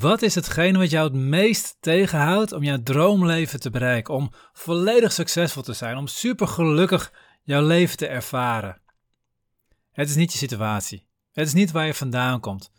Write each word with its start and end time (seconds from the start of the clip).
Wat 0.00 0.22
is 0.22 0.34
hetgene 0.34 0.78
wat 0.78 0.90
jou 0.90 1.04
het 1.04 1.16
meest 1.16 1.76
tegenhoudt 1.80 2.52
om 2.52 2.62
jouw 2.62 2.82
droomleven 2.82 3.60
te 3.60 3.70
bereiken? 3.70 4.14
Om 4.14 4.30
volledig 4.52 5.12
succesvol 5.12 5.62
te 5.62 5.72
zijn, 5.72 5.96
om 5.96 6.06
super 6.06 6.48
gelukkig 6.48 7.12
jouw 7.42 7.66
leven 7.66 7.96
te 7.96 8.06
ervaren? 8.06 8.80
Het 9.92 10.08
is 10.08 10.14
niet 10.14 10.32
je 10.32 10.38
situatie. 10.38 11.06
Het 11.32 11.46
is 11.46 11.52
niet 11.52 11.70
waar 11.70 11.86
je 11.86 11.94
vandaan 11.94 12.40
komt. 12.40 12.72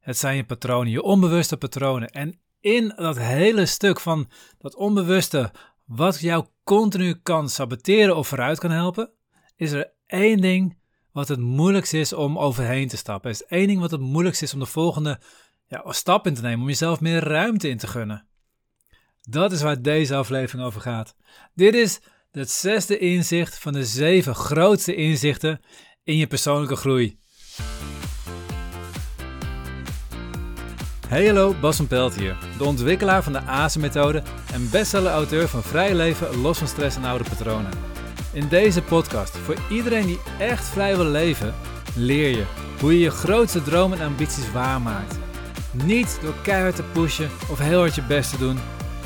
Het 0.00 0.18
zijn 0.18 0.36
je 0.36 0.44
patronen, 0.44 0.90
je 0.90 1.02
onbewuste 1.02 1.56
patronen. 1.56 2.08
En 2.10 2.40
in 2.60 2.92
dat 2.96 3.18
hele 3.18 3.66
stuk 3.66 4.00
van 4.00 4.30
dat 4.58 4.76
onbewuste, 4.76 5.52
wat 5.84 6.20
jou 6.20 6.46
continu 6.64 7.14
kan 7.14 7.48
saboteren 7.48 8.16
of 8.16 8.28
vooruit 8.28 8.58
kan 8.58 8.70
helpen, 8.70 9.10
is 9.56 9.72
er 9.72 9.92
één 10.06 10.40
ding 10.40 10.78
wat 11.12 11.28
het 11.28 11.40
moeilijkst 11.40 11.94
is 11.94 12.12
om 12.12 12.38
overheen 12.38 12.88
te 12.88 12.96
stappen. 12.96 13.30
Er 13.30 13.36
is 13.36 13.46
één 13.46 13.66
ding 13.66 13.80
wat 13.80 13.90
het 13.90 14.00
moeilijkst 14.00 14.42
is 14.42 14.54
om 14.54 14.60
de 14.60 14.66
volgende 14.66 15.20
ja, 15.66 15.92
stap 15.92 16.26
in 16.26 16.34
te 16.34 16.42
nemen, 16.42 16.60
om 16.60 16.66
jezelf 16.66 17.00
meer 17.00 17.24
ruimte 17.24 17.68
in 17.68 17.78
te 17.78 17.86
gunnen. 17.86 18.26
Dat 19.22 19.52
is 19.52 19.62
waar 19.62 19.82
deze 19.82 20.14
aflevering 20.14 20.66
over 20.66 20.80
gaat. 20.80 21.16
Dit 21.54 21.74
is 21.74 22.00
het 22.30 22.50
zesde 22.50 22.98
inzicht 22.98 23.58
van 23.58 23.72
de 23.72 23.84
zeven 23.84 24.34
grootste 24.34 24.94
inzichten 24.94 25.60
in 26.04 26.16
je 26.16 26.26
persoonlijke 26.26 26.76
groei. 26.76 27.18
Hey 31.08 31.26
hallo, 31.26 31.54
Bas 31.60 31.76
van 31.76 31.86
Pelt 31.86 32.14
hier, 32.14 32.38
de 32.58 32.64
ontwikkelaar 32.64 33.22
van 33.22 33.32
de 33.32 33.40
ASE-methode 33.40 34.22
en 34.52 34.70
bestseller-auteur 34.70 35.48
van 35.48 35.62
Vrij 35.62 35.94
Leven 35.94 36.36
los 36.36 36.58
van 36.58 36.68
stress 36.68 36.96
en 36.96 37.04
oude 37.04 37.24
patronen. 37.24 37.72
In 38.32 38.48
deze 38.48 38.82
podcast, 38.82 39.36
voor 39.36 39.56
iedereen 39.70 40.06
die 40.06 40.20
echt 40.38 40.64
vrij 40.64 40.96
wil 40.96 41.06
leven, 41.06 41.54
leer 41.94 42.28
je 42.36 42.44
hoe 42.80 42.92
je 42.92 42.98
je 42.98 43.10
grootste 43.10 43.62
dromen 43.62 44.00
en 44.00 44.06
ambities 44.06 44.52
waarmaakt. 44.52 45.25
Niet 45.84 46.18
door 46.22 46.34
keihard 46.42 46.76
te 46.76 46.82
pushen 46.82 47.30
of 47.50 47.58
heel 47.58 47.78
hard 47.78 47.94
je 47.94 48.02
best 48.02 48.30
te 48.30 48.38
doen, 48.38 48.58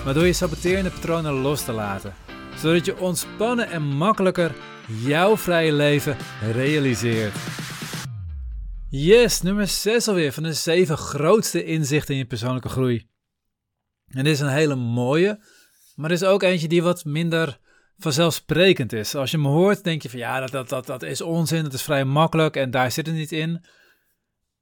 maar 0.04 0.14
door 0.14 0.26
je 0.26 0.32
saboterende 0.32 0.90
patronen 0.90 1.32
los 1.32 1.64
te 1.64 1.72
laten. 1.72 2.14
Zodat 2.56 2.84
je 2.84 2.98
ontspannen 2.98 3.70
en 3.70 3.82
makkelijker 3.82 4.54
jouw 4.86 5.36
vrije 5.36 5.72
leven 5.72 6.16
realiseert. 6.52 7.34
Yes, 8.88 9.42
nummer 9.42 9.66
6 9.66 10.08
alweer 10.08 10.32
van 10.32 10.42
de 10.42 10.52
7 10.52 10.96
grootste 10.96 11.64
inzichten 11.64 12.14
in 12.14 12.20
je 12.20 12.26
persoonlijke 12.26 12.68
groei. 12.68 13.08
En 14.06 14.24
dit 14.24 14.32
is 14.32 14.40
een 14.40 14.48
hele 14.48 14.74
mooie, 14.74 15.44
maar 15.94 16.10
er 16.10 16.16
is 16.16 16.24
ook 16.24 16.42
eentje 16.42 16.68
die 16.68 16.82
wat 16.82 17.04
minder 17.04 17.58
vanzelfsprekend 17.98 18.92
is. 18.92 19.14
Als 19.14 19.30
je 19.30 19.38
me 19.38 19.48
hoort, 19.48 19.84
denk 19.84 20.02
je 20.02 20.10
van 20.10 20.18
ja, 20.18 20.40
dat, 20.40 20.50
dat, 20.50 20.68
dat, 20.68 20.86
dat 20.86 21.02
is 21.02 21.20
onzin, 21.20 21.62
dat 21.62 21.72
is 21.72 21.82
vrij 21.82 22.04
makkelijk 22.04 22.56
en 22.56 22.70
daar 22.70 22.92
zit 22.92 23.06
het 23.06 23.14
niet 23.14 23.32
in. 23.32 23.64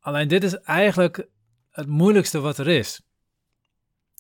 Alleen 0.01 0.29
dit 0.29 0.45
is 0.45 0.55
eigenlijk 0.55 1.29
het 1.79 1.87
moeilijkste 1.87 2.41
wat 2.41 2.59
er 2.59 2.69
is. 2.69 3.01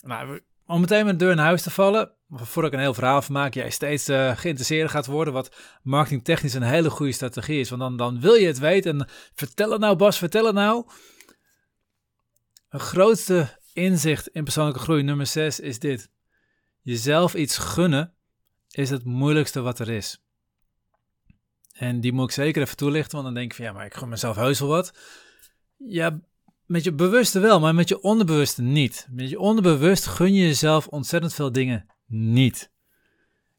Nou, 0.01 0.41
om 0.67 0.81
meteen 0.81 1.05
met 1.05 1.19
de 1.19 1.25
deur 1.25 1.35
in 1.35 1.39
huis 1.39 1.63
te 1.63 1.71
vallen, 1.71 2.13
voordat 2.29 2.73
ik 2.73 2.79
een 2.79 2.85
heel 2.85 2.95
verhaal 2.95 3.23
van 3.23 3.35
maak, 3.35 3.55
jij 3.55 3.71
steeds 3.71 4.09
uh, 4.09 4.37
geïnteresseerd 4.37 4.91
gaat 4.91 5.07
worden, 5.07 5.33
wat 5.35 5.57
marketingtechnisch 5.83 6.55
een 6.55 6.63
hele 6.63 6.91
goede 6.91 7.13
strategie 7.13 7.61
is. 7.61 7.69
Want 7.69 7.81
dan, 7.81 7.97
dan 7.97 8.21
wil 8.21 8.35
je 8.35 8.47
het 8.47 8.59
weten 8.59 9.01
en 9.01 9.09
vertel 9.35 9.71
het 9.71 9.81
nou 9.81 9.97
Bas, 9.97 10.19
vertel 10.19 10.45
het 10.45 10.55
nou. 10.55 10.87
Een 12.69 12.81
grootste 12.81 13.59
inzicht 13.73 14.29
in 14.29 14.45
persoonlijke 14.45 14.81
groei, 14.81 15.03
nummer 15.03 15.27
6, 15.27 15.61
is 15.61 15.79
dit. 15.79 16.11
Jezelf 16.83 17.35
iets 17.35 17.59
gunnen 17.59 18.15
is 18.71 18.91
het 18.91 19.05
moeilijkste 19.05 19.61
wat 19.61 19.79
er 19.79 19.91
is. 19.91 20.23
En 21.73 22.01
die 22.01 22.13
moet 22.13 22.25
ik 22.25 22.35
zeker 22.35 22.63
even 22.63 22.77
toelichten, 22.77 23.13
want 23.13 23.25
dan 23.25 23.35
denk 23.35 23.51
je 23.51 23.57
van 23.57 23.67
ja, 23.67 23.73
maar 23.73 23.87
ik 23.87 23.95
gun 23.95 24.09
mezelf 24.09 24.37
heus 24.37 24.61
wel 24.61 24.69
wat. 24.69 24.99
Ja, 25.77 26.21
met 26.69 26.85
je 26.85 26.93
bewuste 26.93 27.41
wel, 27.41 27.61
maar 27.61 27.75
met 27.75 27.89
je 27.89 28.01
onderbewuste 28.01 28.63
niet. 28.63 29.07
Met 29.11 29.31
je 29.31 29.39
onderbewust 29.39 30.07
gun 30.07 30.35
je 30.35 30.47
jezelf 30.47 30.87
ontzettend 30.87 31.35
veel 31.35 31.53
dingen 31.53 31.87
niet. 32.07 32.71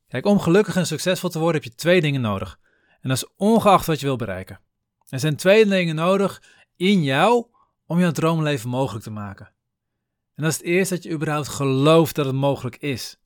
Kijk, 0.08 0.26
om 0.26 0.40
gelukkig 0.40 0.76
en 0.76 0.86
succesvol 0.86 1.30
te 1.30 1.40
worden 1.40 1.62
heb 1.62 1.72
je 1.72 1.78
twee 1.78 2.02
dingen 2.02 2.22
nodig. 2.22 2.60
En 3.02 3.10
dat 3.10 3.18
is 3.18 3.30
ongeacht 3.36 3.86
wat 3.86 4.00
je 4.00 4.06
wil 4.06 4.16
bereiken. 4.16 4.60
Er 5.08 5.20
zijn 5.20 5.36
twee 5.36 5.66
dingen 5.66 5.96
nodig 5.96 6.44
in 6.76 7.04
jou 7.04 7.46
om 7.86 8.00
jouw 8.00 8.12
droomleven 8.12 8.70
mogelijk 8.70 9.04
te 9.04 9.12
maken. 9.12 9.46
En 10.36 10.44
dat 10.44 10.52
is 10.52 10.58
het 10.58 10.66
eerste 10.66 10.94
dat 10.94 11.04
je 11.04 11.12
überhaupt 11.12 11.48
gelooft 11.48 12.16
dat 12.16 12.26
het 12.26 12.36
mogelijk 12.36 12.78
is. 12.78 13.20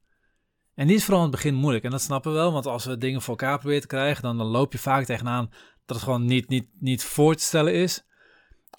En 0.75 0.87
die 0.87 0.95
is 0.95 1.03
vooral 1.03 1.23
in 1.23 1.31
het 1.31 1.35
begin 1.35 1.55
moeilijk. 1.55 1.83
En 1.83 1.91
dat 1.91 2.01
snappen 2.01 2.31
we 2.31 2.37
wel, 2.37 2.51
want 2.51 2.65
als 2.65 2.85
we 2.85 2.97
dingen 2.97 3.21
voor 3.21 3.37
elkaar 3.37 3.57
proberen 3.57 3.81
te 3.81 3.87
krijgen, 3.87 4.23
dan, 4.23 4.37
dan 4.37 4.47
loop 4.47 4.71
je 4.71 4.79
vaak 4.79 5.05
tegenaan 5.05 5.49
dat 5.85 5.95
het 5.95 6.05
gewoon 6.05 6.25
niet, 6.25 6.49
niet, 6.49 6.67
niet 6.79 7.03
voor 7.03 7.35
te 7.35 7.43
stellen 7.43 7.73
is. 7.73 8.03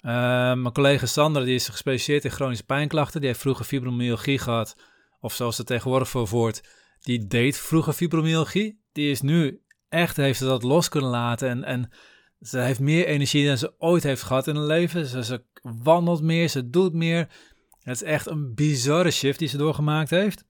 Uh, 0.05 0.11
mijn 0.53 0.71
collega 0.71 1.05
Sander, 1.05 1.45
die 1.45 1.55
is 1.55 1.69
gespecialiseerd 1.69 2.23
in 2.23 2.31
chronische 2.31 2.65
pijnklachten. 2.65 3.19
Die 3.19 3.29
heeft 3.29 3.41
vroeger 3.41 3.65
fibromyalgie 3.65 4.39
gehad, 4.39 4.75
of 5.19 5.33
zoals 5.33 5.57
het 5.57 5.67
tegenwoordig 5.67 6.09
voor 6.09 6.53
die 6.99 7.27
deed 7.27 7.57
vroeger 7.57 7.93
fibromyalgie. 7.93 8.81
Die 8.91 9.11
is 9.11 9.21
nu 9.21 9.61
echt, 9.89 10.17
heeft 10.17 10.37
ze 10.37 10.45
dat 10.45 10.63
los 10.63 10.89
kunnen 10.89 11.09
laten 11.09 11.49
en, 11.49 11.63
en 11.63 11.91
ze 12.41 12.59
heeft 12.59 12.79
meer 12.79 13.05
energie 13.05 13.47
dan 13.47 13.57
ze 13.57 13.73
ooit 13.77 14.03
heeft 14.03 14.23
gehad 14.23 14.47
in 14.47 14.55
haar 14.55 14.65
leven. 14.65 15.05
Ze, 15.05 15.23
ze 15.23 15.43
wandelt 15.61 16.21
meer, 16.21 16.49
ze 16.49 16.69
doet 16.69 16.93
meer. 16.93 17.27
Het 17.79 17.95
is 17.95 18.03
echt 18.03 18.27
een 18.27 18.53
bizarre 18.53 19.11
shift 19.11 19.39
die 19.39 19.47
ze 19.47 19.57
doorgemaakt 19.57 20.09
heeft. 20.09 20.45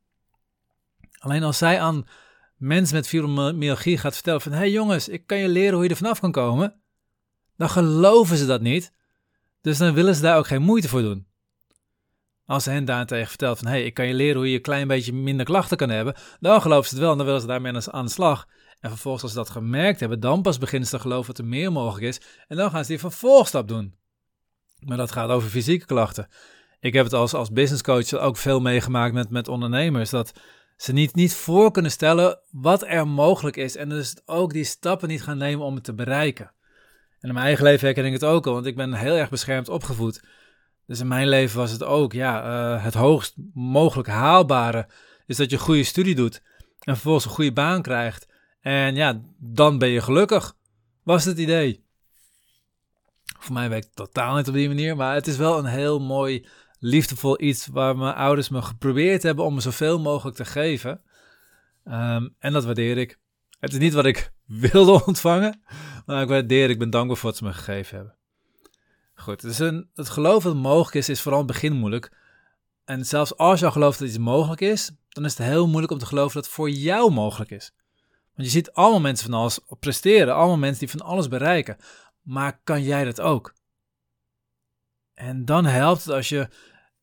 Alleen 1.18 1.44
als 1.44 1.58
zij 1.58 1.80
aan 1.82 2.08
mensen 2.58 2.96
met 2.96 3.08
fibromyalgie 3.08 3.98
gaat 3.98 4.14
vertellen 4.14 4.42
van... 4.42 4.52
hey 4.52 4.72
jongens, 4.72 5.10
ik 5.10 5.28
kan 5.28 5.38
je 5.38 5.48
leren 5.48 5.74
hoe 5.74 5.84
je 5.84 5.90
er 5.90 5.96
vanaf 5.96 6.20
kan 6.20 6.32
komen. 6.32 6.82
Dan 7.58 7.70
geloven 7.70 8.38
ze 8.38 8.46
dat 8.46 8.62
niet. 8.62 8.94
Dus 9.66 9.78
dan 9.78 9.94
willen 9.94 10.16
ze 10.16 10.22
daar 10.22 10.38
ook 10.38 10.48
geen 10.48 10.62
moeite 10.62 10.88
voor 10.88 11.02
doen. 11.02 11.28
Als 12.46 12.64
ze 12.64 12.70
hen 12.70 12.86
daarentegen 12.86 13.28
vertelt 13.28 13.58
van... 13.58 13.68
hé, 13.68 13.74
hey, 13.74 13.86
ik 13.86 13.94
kan 13.94 14.08
je 14.08 14.14
leren 14.14 14.36
hoe 14.36 14.50
je 14.50 14.56
een 14.56 14.62
klein 14.62 14.88
beetje 14.88 15.14
minder 15.14 15.46
klachten 15.46 15.78
kan 15.78 15.90
hebben... 15.90 16.16
dan 16.40 16.62
geloven 16.62 16.90
ze 16.90 16.94
het 16.94 17.04
wel 17.04 17.12
en 17.12 17.18
dan 17.18 17.26
willen 17.26 17.42
ze 17.42 17.48
daarmee 17.48 17.74
aan 17.92 18.06
de 18.06 18.12
slag. 18.12 18.48
En 18.80 18.90
vervolgens 18.90 19.24
als 19.24 19.32
ze 19.32 19.38
dat 19.38 19.50
gemerkt 19.50 20.00
hebben... 20.00 20.20
dan 20.20 20.42
pas 20.42 20.58
beginnen 20.58 20.90
ze 20.90 20.96
te 20.96 21.02
geloven 21.02 21.28
dat 21.28 21.38
er 21.38 21.50
meer 21.50 21.72
mogelijk 21.72 22.06
is... 22.06 22.22
en 22.48 22.58
dan 22.58 22.70
gaan 22.70 22.84
ze 22.84 22.90
die 22.90 23.00
vervolgstap 23.00 23.68
doen. 23.68 23.96
Maar 24.80 24.98
dat 24.98 25.12
gaat 25.12 25.30
over 25.30 25.50
fysieke 25.50 25.86
klachten. 25.86 26.28
Ik 26.80 26.94
heb 26.94 27.04
het 27.04 27.14
als, 27.14 27.34
als 27.34 27.52
business 27.52 27.84
coach 27.84 28.14
ook 28.14 28.38
veel 28.38 28.60
meegemaakt 28.60 29.14
met, 29.14 29.30
met 29.30 29.48
ondernemers... 29.48 30.10
dat 30.10 30.32
ze 30.78 30.94
niet, 30.94 31.16
niet 31.16 31.34
voor 31.34 31.72
kunnen 31.72 31.92
stellen 31.92 32.40
wat 32.52 32.84
er 32.84 33.08
mogelijk 33.08 33.58
is. 33.58 33.76
En 33.76 33.90
dus 33.90 34.16
ook 34.26 34.54
die 34.54 34.64
stappen 34.64 35.08
niet 35.08 35.24
gaan 35.24 35.38
nemen 35.38 35.66
om 35.66 35.76
het 35.76 35.84
te 35.84 35.94
bereiken. 35.94 36.52
En 37.26 37.32
in 37.32 37.38
mijn 37.38 37.48
eigen 37.48 37.66
leven 37.66 37.86
herken 37.86 38.06
ik 38.06 38.14
het 38.14 38.24
ook 38.24 38.48
al, 38.48 38.54
want 38.54 38.66
ik 38.66 38.76
ben 38.76 38.94
heel 38.94 39.16
erg 39.16 39.30
beschermd 39.30 39.70
opgevoed. 39.70 40.24
Dus 40.88 41.00
in 41.00 41.08
mijn 41.08 41.28
leven 41.28 41.58
was 41.58 41.72
het 41.72 41.84
ook, 41.84 42.14
ja, 42.14 42.46
uh, 42.46 42.84
het 42.84 42.94
hoogst 42.94 43.36
mogelijk 43.54 44.08
haalbare 44.08 44.88
is 45.26 45.38
dat 45.38 45.50
je 45.50 45.58
goede 45.58 45.84
studie 45.84 46.16
doet 46.16 46.42
en 46.80 46.94
vervolgens 46.94 47.26
een 47.26 47.32
goede 47.32 47.54
baan 47.54 47.82
krijgt. 47.82 48.28
En 48.62 48.96
ja, 48.96 49.22
dan 49.38 49.78
ben 49.78 49.90
je 49.90 50.02
gelukkig, 50.02 50.56
was 51.04 51.26
het 51.26 51.38
idee. 51.38 51.86
Voor 53.40 53.54
mij 53.54 53.70
werkt 53.70 53.86
het 53.86 53.96
totaal 53.96 54.36
niet 54.36 54.48
op 54.48 54.54
die 54.54 54.68
manier, 54.68 54.96
maar 54.96 55.14
het 55.14 55.28
is 55.28 55.38
wel 55.38 55.58
een 55.58 55.66
heel 55.66 56.00
mooi 56.00 56.48
liefdevol 56.80 57.42
iets 57.42 57.68
waar 57.68 57.98
mijn 57.98 58.16
ouders 58.16 58.50
me 58.50 58.62
geprobeerd 58.62 59.24
hebben 59.24 59.46
om 59.46 59.54
me 59.54 59.62
zoveel 59.62 60.00
mogelijk 60.00 60.38
te 60.38 60.46
geven. 60.46 61.02
Um, 61.86 62.36
en 62.40 62.54
dat 62.54 62.66
waardeer 62.66 62.98
ik. 62.98 63.20
Het 63.60 63.74
is 63.74 63.80
niet 63.80 63.94
wat 63.94 64.06
ik 64.06 64.32
wilde 64.72 65.06
ontvangen, 65.06 65.62
maar 66.06 66.22
ik 66.22 66.28
waardeer, 66.28 66.70
ik 66.70 66.80
ben 66.80 66.90
dankbaar 66.90 67.18
voor 67.18 67.30
wat 67.30 67.38
ze 67.38 67.44
me 67.44 67.54
gegeven 67.54 67.96
hebben. 67.96 68.16
Goed, 69.16 69.42
dus 69.42 69.60
een, 69.60 69.90
het 69.94 70.10
geloof 70.10 70.44
dat 70.44 70.56
mogelijk 70.56 70.96
is, 70.96 71.10
is 71.10 71.22
vooral 71.22 71.42
in 71.42 71.48
begin 71.48 71.74
moeilijk. 71.74 72.12
En 72.86 73.06
zelfs 73.06 73.38
als 73.38 73.60
je 73.60 73.66
al 73.66 73.72
gelooft 73.72 74.00
dat 74.00 74.08
iets 74.08 74.18
mogelijk 74.18 74.62
is, 74.62 74.92
dan 75.10 75.26
is 75.26 75.38
het 75.38 75.48
heel 75.48 75.68
moeilijk 75.68 75.92
om 75.92 76.00
te 76.00 76.06
geloven 76.06 76.34
dat 76.34 76.46
het 76.46 76.54
voor 76.54 76.70
jou 76.70 77.12
mogelijk 77.12 77.52
is. 77.52 77.74
Want 78.36 78.48
je 78.48 78.54
ziet 78.54 78.72
allemaal 78.72 79.00
mensen 79.00 79.30
van 79.30 79.40
alles 79.40 79.60
presteren, 79.80 80.36
allemaal 80.36 80.58
mensen 80.58 80.80
die 80.80 80.98
van 80.98 81.08
alles 81.08 81.28
bereiken. 81.28 81.78
Maar 82.22 82.60
kan 82.64 82.84
jij 82.84 83.04
dat 83.04 83.22
ook? 83.22 83.54
En 85.14 85.46
dan 85.46 85.66
helpt 85.66 86.04
het 86.04 86.14
als 86.14 86.30
je 86.30 86.50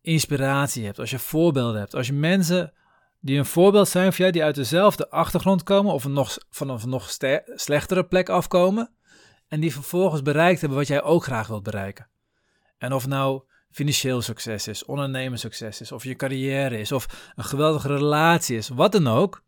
inspiratie 0.00 0.84
hebt, 0.84 0.98
als 0.98 1.10
je 1.10 1.18
voorbeelden 1.18 1.80
hebt, 1.80 1.94
als 1.94 2.06
je 2.06 2.12
mensen 2.12 2.72
die 3.22 3.38
een 3.38 3.46
voorbeeld 3.46 3.88
zijn 3.88 4.12
voor 4.12 4.20
jou, 4.20 4.32
die 4.32 4.44
uit 4.44 4.54
dezelfde 4.54 5.10
achtergrond 5.10 5.62
komen 5.62 5.92
of 5.92 6.08
nog, 6.08 6.38
van 6.50 6.68
een 6.68 6.88
nog 6.88 7.10
slechtere 7.54 8.04
plek 8.04 8.28
afkomen 8.28 8.90
en 9.48 9.60
die 9.60 9.72
vervolgens 9.72 10.22
bereikt 10.22 10.60
hebben 10.60 10.78
wat 10.78 10.86
jij 10.86 11.02
ook 11.02 11.24
graag 11.24 11.46
wilt 11.46 11.62
bereiken. 11.62 12.08
En 12.78 12.92
of 12.92 13.06
nou 13.06 13.42
financieel 13.70 14.22
succes 14.22 14.68
is, 14.68 14.84
ondernemerssucces 14.84 15.80
is, 15.80 15.92
of 15.92 16.04
je 16.04 16.16
carrière 16.16 16.78
is, 16.78 16.92
of 16.92 17.32
een 17.34 17.44
geweldige 17.44 17.88
relatie 17.88 18.56
is, 18.56 18.68
wat 18.68 18.92
dan 18.92 19.06
ook. 19.06 19.42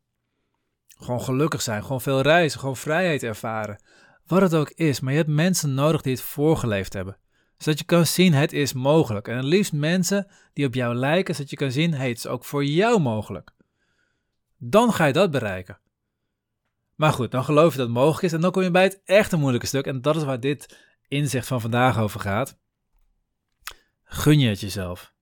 Gewoon 0.99 1.23
gelukkig 1.23 1.62
zijn, 1.62 1.82
gewoon 1.82 2.00
veel 2.00 2.20
reizen, 2.20 2.61
gewoon 2.61 2.77
vrijheid 2.77 3.23
ervaren. 3.23 3.82
Wat 4.27 4.41
het 4.41 4.55
ook 4.55 4.70
is, 4.70 5.00
maar 5.00 5.12
je 5.12 5.19
hebt 5.19 5.31
mensen 5.31 5.75
nodig 5.75 6.03
die 6.03 6.12
het 6.12 6.23
voorgeleefd 6.23 6.93
hebben 6.93 7.17
zodat 7.59 7.79
je 7.79 7.85
kan 7.85 8.06
zien 8.06 8.32
het 8.32 8.53
is 8.53 8.73
mogelijk. 8.73 9.29
En 9.29 9.37
het 9.37 9.44
liefst 9.44 9.73
mensen 9.73 10.27
die 10.53 10.67
op 10.67 10.75
jou 10.75 10.94
lijken, 10.94 11.35
zodat 11.35 11.50
je 11.50 11.56
kan 11.56 11.70
zien 11.70 11.94
hey, 11.94 12.09
het 12.09 12.17
is 12.17 12.27
ook 12.27 12.44
voor 12.44 12.65
jou 12.65 13.00
mogelijk. 13.00 13.50
Dan 14.56 14.93
ga 14.93 15.05
je 15.05 15.12
dat 15.12 15.31
bereiken. 15.31 15.79
Maar 16.95 17.12
goed, 17.12 17.31
dan 17.31 17.45
geloof 17.45 17.73
je 17.73 17.79
dat 17.79 17.87
het 17.87 17.97
mogelijk 17.97 18.23
is 18.23 18.33
en 18.33 18.41
dan 18.41 18.51
kom 18.51 18.62
je 18.62 18.71
bij 18.71 18.83
het 18.83 19.03
echte 19.05 19.37
moeilijke 19.37 19.67
stuk. 19.67 19.87
En 19.87 20.01
dat 20.01 20.17
is 20.17 20.25
waar 20.25 20.41
dit 20.41 20.79
inzicht 21.09 21.47
van 21.47 21.61
vandaag 21.61 21.99
over 21.99 22.21
gaat. 22.21 22.59
Gun 24.05 24.39
je 24.39 24.49
het 24.49 24.61
jezelf. 24.61 25.12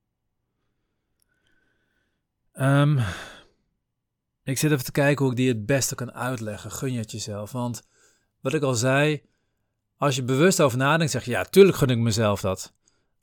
Ehm, 2.53 2.99
ik 4.43 4.59
zit 4.59 4.71
even 4.71 4.85
te 4.85 4.93
kijken 4.93 5.23
hoe 5.23 5.31
ik 5.33 5.39
die 5.39 5.49
het 5.49 5.67
beste 5.67 5.95
kan 5.95 6.13
uitleggen. 6.13 6.71
Gun 6.71 6.93
je 6.93 6.99
het 6.99 7.11
jezelf. 7.11 7.53
Want 7.53 7.83
wat 8.41 8.55
ik 8.55 8.63
al 8.63 8.75
zei, 8.75 9.23
als 9.97 10.17
je 10.17 10.23
bewust 10.23 10.61
over 10.61 10.79
nadenkt, 10.79 11.13
zeg 11.13 11.25
je 11.25 11.31
ja, 11.31 11.45
tuurlijk 11.45 11.77
gun 11.77 11.89
ik 11.89 11.99
mezelf 11.99 12.41
dat. 12.41 12.75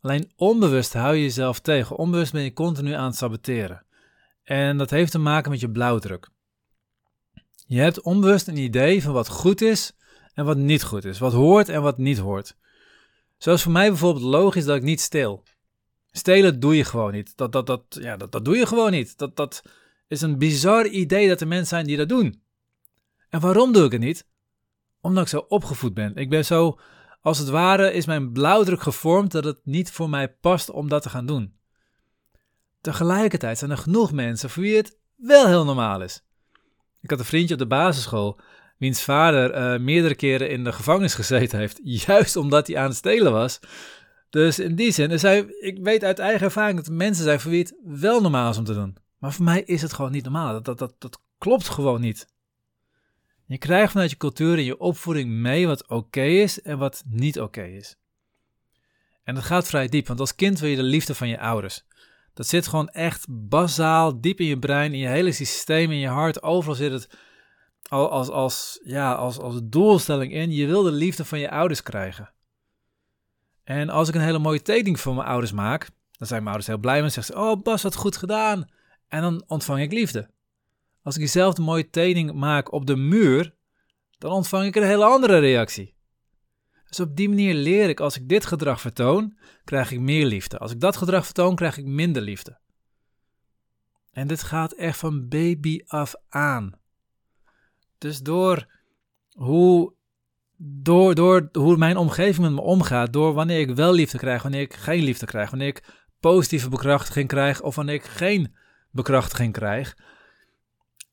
Alleen 0.01 0.31
onbewust 0.35 0.93
hou 0.93 1.15
je 1.15 1.21
jezelf 1.21 1.59
tegen. 1.59 1.95
Onbewust 1.95 2.31
ben 2.31 2.41
je 2.41 2.53
continu 2.53 2.93
aan 2.93 3.05
het 3.05 3.15
saboteren. 3.15 3.85
En 4.49 4.77
dat 4.77 4.89
heeft 4.89 5.11
te 5.11 5.19
maken 5.19 5.51
met 5.51 5.59
je 5.59 5.71
blauwdruk. 5.71 6.29
Je 7.65 7.79
hebt 7.79 8.01
onbewust 8.01 8.47
een 8.47 8.57
idee 8.57 9.03
van 9.03 9.13
wat 9.13 9.27
goed 9.27 9.61
is 9.61 9.91
en 10.33 10.45
wat 10.45 10.57
niet 10.57 10.83
goed 10.83 11.05
is. 11.05 11.19
Wat 11.19 11.33
hoort 11.33 11.69
en 11.69 11.81
wat 11.81 11.97
niet 11.97 12.17
hoort. 12.17 12.55
Zoals 13.37 13.63
voor 13.63 13.71
mij 13.71 13.89
bijvoorbeeld 13.89 14.25
logisch 14.25 14.65
dat 14.65 14.75
ik 14.75 14.83
niet 14.83 15.01
steel. 15.01 15.43
Stelen 16.11 16.59
doe 16.59 16.75
je 16.75 16.83
gewoon 16.83 17.11
niet. 17.11 17.37
Dat, 17.37 17.51
dat, 17.51 17.67
dat, 17.67 17.81
ja, 17.89 18.17
dat, 18.17 18.31
dat 18.31 18.45
doe 18.45 18.57
je 18.57 18.65
gewoon 18.65 18.91
niet. 18.91 19.17
Dat, 19.17 19.35
dat 19.35 19.61
is 20.07 20.21
een 20.21 20.37
bizar 20.37 20.87
idee 20.87 21.27
dat 21.27 21.41
er 21.41 21.47
mensen 21.47 21.67
zijn 21.67 21.85
die 21.85 21.97
dat 21.97 22.09
doen. 22.09 22.41
En 23.29 23.39
waarom 23.39 23.71
doe 23.71 23.85
ik 23.85 23.91
het 23.91 24.01
niet? 24.01 24.27
Omdat 25.01 25.23
ik 25.23 25.29
zo 25.29 25.45
opgevoed 25.47 25.93
ben. 25.93 26.15
Ik 26.15 26.29
ben 26.29 26.45
zo, 26.45 26.79
als 27.21 27.37
het 27.37 27.49
ware, 27.49 27.93
is 27.93 28.05
mijn 28.05 28.31
blauwdruk 28.31 28.81
gevormd 28.81 29.31
dat 29.31 29.43
het 29.43 29.59
niet 29.63 29.91
voor 29.91 30.09
mij 30.09 30.33
past 30.33 30.69
om 30.69 30.89
dat 30.89 31.01
te 31.01 31.09
gaan 31.09 31.25
doen. 31.25 31.58
Tegelijkertijd 32.81 33.57
zijn 33.57 33.71
er 33.71 33.77
genoeg 33.77 34.11
mensen 34.11 34.49
voor 34.49 34.63
wie 34.63 34.75
het 34.75 34.97
wel 35.15 35.47
heel 35.47 35.65
normaal 35.65 36.01
is. 36.01 36.23
Ik 37.01 37.09
had 37.09 37.19
een 37.19 37.25
vriendje 37.25 37.53
op 37.53 37.59
de 37.59 37.67
basisschool, 37.67 38.39
wiens 38.77 39.03
vader 39.03 39.73
uh, 39.73 39.79
meerdere 39.79 40.15
keren 40.15 40.49
in 40.49 40.63
de 40.63 40.71
gevangenis 40.71 41.13
gezeten 41.13 41.59
heeft, 41.59 41.79
juist 42.05 42.35
omdat 42.35 42.67
hij 42.67 42.77
aan 42.77 42.87
het 42.87 42.97
stelen 42.97 43.31
was. 43.31 43.59
Dus 44.29 44.59
in 44.59 44.75
die 44.75 44.91
zin, 44.91 45.11
ik 45.59 45.77
weet 45.81 46.03
uit 46.03 46.19
eigen 46.19 46.45
ervaring 46.45 46.77
dat 46.77 46.87
er 46.87 46.93
mensen 46.93 47.23
zijn 47.23 47.39
voor 47.39 47.51
wie 47.51 47.61
het 47.61 47.75
wel 47.83 48.21
normaal 48.21 48.49
is 48.49 48.57
om 48.57 48.63
te 48.63 48.73
doen. 48.73 48.97
Maar 49.17 49.33
voor 49.33 49.45
mij 49.45 49.61
is 49.61 49.81
het 49.81 49.93
gewoon 49.93 50.11
niet 50.11 50.23
normaal. 50.23 50.51
Dat, 50.51 50.65
dat, 50.65 50.77
dat, 50.77 50.93
dat 50.97 51.21
klopt 51.37 51.69
gewoon 51.69 52.01
niet. 52.01 52.27
Je 53.45 53.57
krijgt 53.57 53.91
vanuit 53.91 54.09
je 54.09 54.17
cultuur 54.17 54.57
en 54.57 54.63
je 54.63 54.79
opvoeding 54.79 55.29
mee 55.29 55.67
wat 55.67 55.87
oké 55.87 56.21
is 56.21 56.61
en 56.61 56.77
wat 56.77 57.03
niet 57.05 57.39
oké 57.39 57.63
is. 57.63 57.95
En 59.23 59.35
dat 59.35 59.43
gaat 59.43 59.67
vrij 59.67 59.87
diep, 59.87 60.07
want 60.07 60.19
als 60.19 60.35
kind 60.35 60.59
wil 60.59 60.69
je 60.69 60.75
de 60.75 60.83
liefde 60.83 61.15
van 61.15 61.27
je 61.27 61.39
ouders. 61.39 61.85
Dat 62.39 62.47
zit 62.47 62.67
gewoon 62.67 62.87
echt 62.87 63.25
basaal, 63.29 64.21
diep 64.21 64.39
in 64.39 64.45
je 64.45 64.59
brein, 64.59 64.93
in 64.93 64.99
je 64.99 65.07
hele 65.07 65.31
systeem, 65.31 65.91
in 65.91 65.97
je 65.97 66.07
hart. 66.07 66.43
Overal 66.43 66.75
zit 66.75 66.91
het 66.91 67.09
als, 67.89 68.29
als, 68.29 68.79
ja, 68.83 69.13
als, 69.13 69.37
als 69.37 69.59
doelstelling 69.63 70.33
in. 70.33 70.51
Je 70.51 70.67
wil 70.67 70.83
de 70.83 70.91
liefde 70.91 71.25
van 71.25 71.39
je 71.39 71.49
ouders 71.49 71.83
krijgen. 71.83 72.33
En 73.63 73.89
als 73.89 74.07
ik 74.07 74.15
een 74.15 74.21
hele 74.21 74.39
mooie 74.39 74.61
tekening 74.61 74.99
voor 74.99 75.15
mijn 75.15 75.27
ouders 75.27 75.51
maak, 75.51 75.89
dan 76.17 76.27
zijn 76.27 76.43
mijn 76.43 76.55
ouders 76.55 76.67
heel 76.67 76.77
blij 76.77 77.01
met. 77.01 77.13
Zeggen 77.13 77.33
ze, 77.33 77.39
oh 77.39 77.61
Bas, 77.61 77.81
wat 77.81 77.95
goed 77.95 78.17
gedaan. 78.17 78.69
En 79.07 79.21
dan 79.21 79.43
ontvang 79.47 79.81
ik 79.81 79.91
liefde. 79.91 80.29
Als 81.03 81.15
ik 81.15 81.21
diezelfde 81.21 81.61
mooie 81.61 81.89
tekening 81.89 82.33
maak 82.33 82.71
op 82.71 82.85
de 82.85 82.95
muur, 82.95 83.55
dan 84.17 84.31
ontvang 84.31 84.65
ik 84.65 84.75
een 84.75 84.83
hele 84.83 85.05
andere 85.05 85.39
reactie. 85.39 85.95
Dus 86.89 86.99
op 86.99 87.15
die 87.15 87.29
manier 87.29 87.53
leer 87.53 87.89
ik, 87.89 87.99
als 87.99 88.15
ik 88.15 88.29
dit 88.29 88.45
gedrag 88.45 88.81
vertoon, 88.81 89.37
krijg 89.63 89.91
ik 89.91 89.99
meer 89.99 90.25
liefde. 90.25 90.57
Als 90.57 90.71
ik 90.71 90.79
dat 90.79 90.97
gedrag 90.97 91.25
vertoon, 91.25 91.55
krijg 91.55 91.77
ik 91.77 91.85
minder 91.85 92.21
liefde. 92.21 92.57
En 94.11 94.27
dit 94.27 94.43
gaat 94.43 94.71
echt 94.71 94.97
van 94.97 95.27
baby 95.27 95.81
af 95.85 96.15
aan. 96.29 96.79
Dus 97.97 98.19
door 98.19 98.67
hoe, 99.31 99.93
door, 100.57 101.15
door 101.15 101.49
hoe 101.51 101.77
mijn 101.77 101.97
omgeving 101.97 102.45
met 102.45 102.51
me 102.51 102.61
omgaat, 102.61 103.13
door 103.13 103.33
wanneer 103.33 103.59
ik 103.59 103.75
wel 103.75 103.93
liefde 103.93 104.17
krijg, 104.17 104.41
wanneer 104.41 104.61
ik 104.61 104.73
geen 104.73 105.03
liefde 105.03 105.25
krijg, 105.25 105.49
wanneer 105.49 105.67
ik 105.67 105.83
positieve 106.19 106.69
bekrachtiging 106.69 107.27
krijg 107.27 107.61
of 107.61 107.75
wanneer 107.75 107.95
ik 107.95 108.03
geen 108.03 108.55
bekrachtiging 108.91 109.53
krijg, 109.53 109.97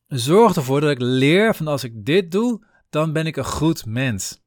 zorg 0.07 0.55
ervoor 0.55 0.81
dat 0.81 0.89
ik 0.89 1.01
leer 1.01 1.55
van 1.55 1.67
als 1.67 1.83
ik 1.83 2.05
dit 2.05 2.31
doe, 2.31 2.65
dan 2.89 3.13
ben 3.13 3.25
ik 3.25 3.35
een 3.35 3.45
goed 3.45 3.85
mens. 3.85 4.45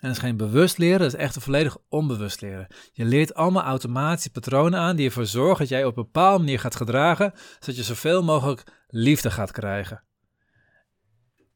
En 0.00 0.08
dat 0.08 0.10
is 0.10 0.18
geen 0.18 0.36
bewust 0.36 0.78
leren, 0.78 0.98
dat 0.98 1.14
is 1.14 1.20
echt 1.20 1.36
een 1.36 1.42
volledig 1.42 1.76
onbewust 1.88 2.40
leren. 2.40 2.66
Je 2.92 3.04
leert 3.04 3.34
allemaal 3.34 3.62
automatische 3.62 4.30
patronen 4.30 4.80
aan 4.80 4.96
die 4.96 5.06
ervoor 5.06 5.26
zorgen 5.26 5.58
dat 5.58 5.68
jij 5.68 5.84
op 5.84 5.96
een 5.96 6.02
bepaalde 6.02 6.38
manier 6.38 6.60
gaat 6.60 6.76
gedragen, 6.76 7.32
zodat 7.58 7.76
je 7.76 7.82
zoveel 7.82 8.22
mogelijk 8.22 8.62
liefde 8.88 9.30
gaat 9.30 9.52
krijgen. 9.52 10.02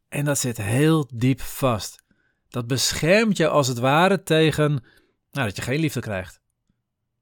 En 0.09 0.25
dat 0.25 0.39
zit 0.39 0.57
heel 0.57 1.09
diep 1.15 1.41
vast. 1.41 2.03
Dat 2.49 2.67
beschermt 2.67 3.37
je 3.37 3.49
als 3.49 3.67
het 3.67 3.79
ware 3.79 4.23
tegen 4.23 4.83
nou, 5.31 5.47
dat 5.47 5.57
je 5.57 5.63
geen 5.63 5.81
liefde 5.81 6.01
krijgt. 6.01 6.41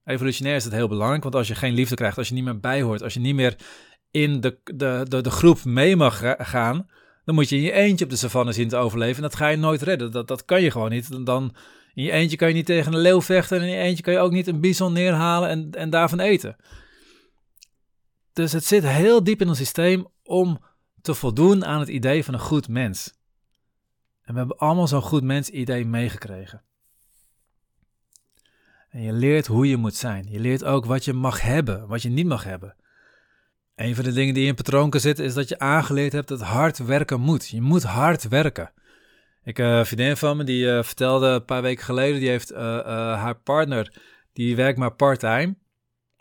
Evolutionair 0.05 0.57
is 0.57 0.65
het 0.65 0.73
heel 0.73 0.89
belangrijk, 0.89 1.23
want 1.23 1.35
als 1.35 1.49
je 1.49 1.55
geen 1.55 1.75
liefde 1.75 1.95
krijgt, 1.95 2.19
als 2.19 2.29
je 2.29 2.35
niet 2.35 2.45
meer 2.45 2.61
bijhoort, 2.61 3.03
als 3.03 3.15
je 3.15 3.21
niet 3.21 3.35
meer 3.35 3.57
in 4.11 4.41
de, 4.41 4.59
de, 4.65 5.07
de, 5.09 5.21
de 5.21 5.31
groep 5.31 5.65
mee 5.65 5.97
mag 5.97 6.23
gaan, 6.39 6.87
dan 7.29 7.37
moet 7.37 7.49
je 7.49 7.57
in 7.57 7.63
je 7.63 7.73
eentje 7.73 8.05
op 8.05 8.11
de 8.11 8.17
savanne 8.17 8.53
zien 8.53 8.69
te 8.69 8.77
overleven. 8.77 9.17
En 9.17 9.23
dat 9.23 9.37
ga 9.37 9.49
je 9.49 9.57
nooit 9.57 9.83
redden. 9.83 10.11
Dat, 10.11 10.29
dat 10.29 10.45
kan 10.45 10.63
je 10.63 10.71
gewoon 10.71 10.91
niet. 10.91 11.27
Dan, 11.27 11.55
in 11.95 12.03
je 12.03 12.11
eentje 12.11 12.37
kan 12.37 12.49
je 12.49 12.55
niet 12.55 12.67
tegen 12.67 12.93
een 12.93 12.99
leeuw 12.99 13.23
vechten. 13.23 13.57
En 13.57 13.63
in 13.63 13.71
je 13.71 13.77
eentje 13.77 14.03
kan 14.03 14.13
je 14.13 14.19
ook 14.19 14.33
niet 14.33 14.47
een 14.47 14.61
bison 14.61 14.93
neerhalen 14.93 15.49
en, 15.49 15.71
en 15.71 15.91
daarvan 15.91 16.21
eten. 16.21 16.57
Dus 18.33 18.53
het 18.53 18.65
zit 18.65 18.83
heel 18.83 19.25
diep 19.25 19.41
in 19.41 19.49
ons 19.49 19.59
systeem 19.59 20.07
om 20.23 20.65
te 21.01 21.15
voldoen 21.15 21.65
aan 21.65 21.81
het 21.81 21.89
idee 21.89 22.25
van 22.25 22.35
een 22.35 22.41
goed 22.41 22.69
mens. 22.69 23.15
En 24.23 24.33
we 24.33 24.39
hebben 24.39 24.59
allemaal 24.59 24.89
zo'n 24.89 25.03
goed 25.03 25.23
mens 25.23 25.49
idee 25.49 25.85
meegekregen. 25.85 26.63
En 28.89 29.03
je 29.03 29.13
leert 29.13 29.47
hoe 29.47 29.69
je 29.69 29.77
moet 29.77 29.95
zijn. 29.95 30.27
Je 30.31 30.41
leert 30.41 30.65
ook 30.65 30.85
wat 30.85 31.05
je 31.05 31.13
mag 31.13 31.43
hebben, 31.43 31.89
wat 31.89 32.03
je 32.03 32.09
niet 32.09 32.27
mag 32.27 32.45
hebben. 32.45 32.77
Een 33.79 33.95
van 33.95 34.05
de 34.05 34.13
dingen 34.13 34.35
die 34.35 34.47
in 34.47 34.55
patroon 34.55 34.91
kan 34.91 35.01
zitten 35.01 35.25
is 35.25 35.35
dat 35.35 35.49
je 35.49 35.59
aangeleerd 35.59 36.13
hebt 36.13 36.29
dat 36.29 36.41
hard 36.41 36.79
werken 36.79 37.21
moet. 37.21 37.49
Je 37.49 37.61
moet 37.61 37.83
hard 37.83 38.29
werken. 38.29 38.73
Ik, 39.45 39.59
uh, 39.59 39.77
een 39.77 39.87
vriendin 39.87 40.17
van 40.17 40.37
me, 40.37 40.45
die 40.45 40.65
uh, 40.65 40.83
vertelde 40.83 41.27
een 41.27 41.45
paar 41.45 41.63
weken 41.63 41.85
geleden, 41.85 42.21
die 42.21 42.29
heeft 42.29 42.53
uh, 42.53 42.59
haar 43.15 43.35
partner, 43.35 43.93
die 44.33 44.57
werkt 44.57 44.79
maar 44.79 44.93
part-time. 44.93 45.57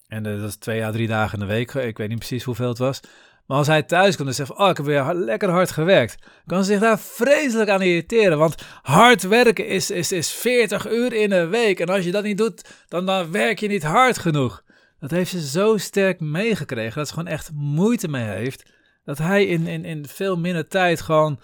En 0.08 0.24
dat 0.24 0.42
is 0.42 0.56
twee 0.56 0.84
à 0.84 0.92
drie 0.92 1.08
dagen 1.08 1.40
in 1.40 1.48
de 1.48 1.54
week, 1.54 1.74
ik 1.74 1.98
weet 1.98 2.10
niet 2.10 2.18
precies 2.18 2.44
hoeveel 2.44 2.68
het 2.68 2.78
was. 2.78 3.00
Maar 3.46 3.58
als 3.58 3.68
hij 3.68 3.84
thuis 3.84 4.16
komt 4.16 4.28
en 4.28 4.36
zegt, 4.36 4.58
oh, 4.58 4.70
ik 4.70 4.78
heb 4.78 4.86
weer 4.86 5.14
lekker 5.14 5.50
hard 5.50 5.72
gewerkt, 5.72 6.16
kan 6.46 6.64
ze 6.64 6.72
zich 6.72 6.80
daar 6.80 7.00
vreselijk 7.00 7.70
aan 7.70 7.82
irriteren. 7.82 8.38
Want 8.38 8.56
hard 8.82 9.24
werken 9.24 9.68
is, 9.68 9.92
is, 9.92 10.12
is 10.12 10.32
40 10.32 10.92
uur 10.92 11.14
in 11.14 11.32
een 11.32 11.50
week. 11.50 11.80
En 11.80 11.88
als 11.88 12.06
je 12.06 12.12
dat 12.12 12.24
niet 12.24 12.38
doet, 12.38 12.70
dan, 12.88 13.06
dan 13.06 13.32
werk 13.32 13.60
je 13.60 13.68
niet 13.68 13.84
hard 13.84 14.18
genoeg. 14.18 14.64
Dat 15.00 15.12
heeft 15.12 15.30
ze 15.30 15.48
zo 15.48 15.78
sterk 15.78 16.20
meegekregen 16.20 16.98
dat 16.98 17.08
ze 17.08 17.14
gewoon 17.14 17.30
echt 17.30 17.52
moeite 17.54 18.08
mee 18.08 18.26
heeft. 18.26 18.72
Dat 19.04 19.18
hij 19.18 19.46
in, 19.46 19.68
in, 19.68 19.86
in 19.86 20.08
veel 20.08 20.38
minder 20.38 20.68
tijd 20.68 21.02
gewoon 21.02 21.40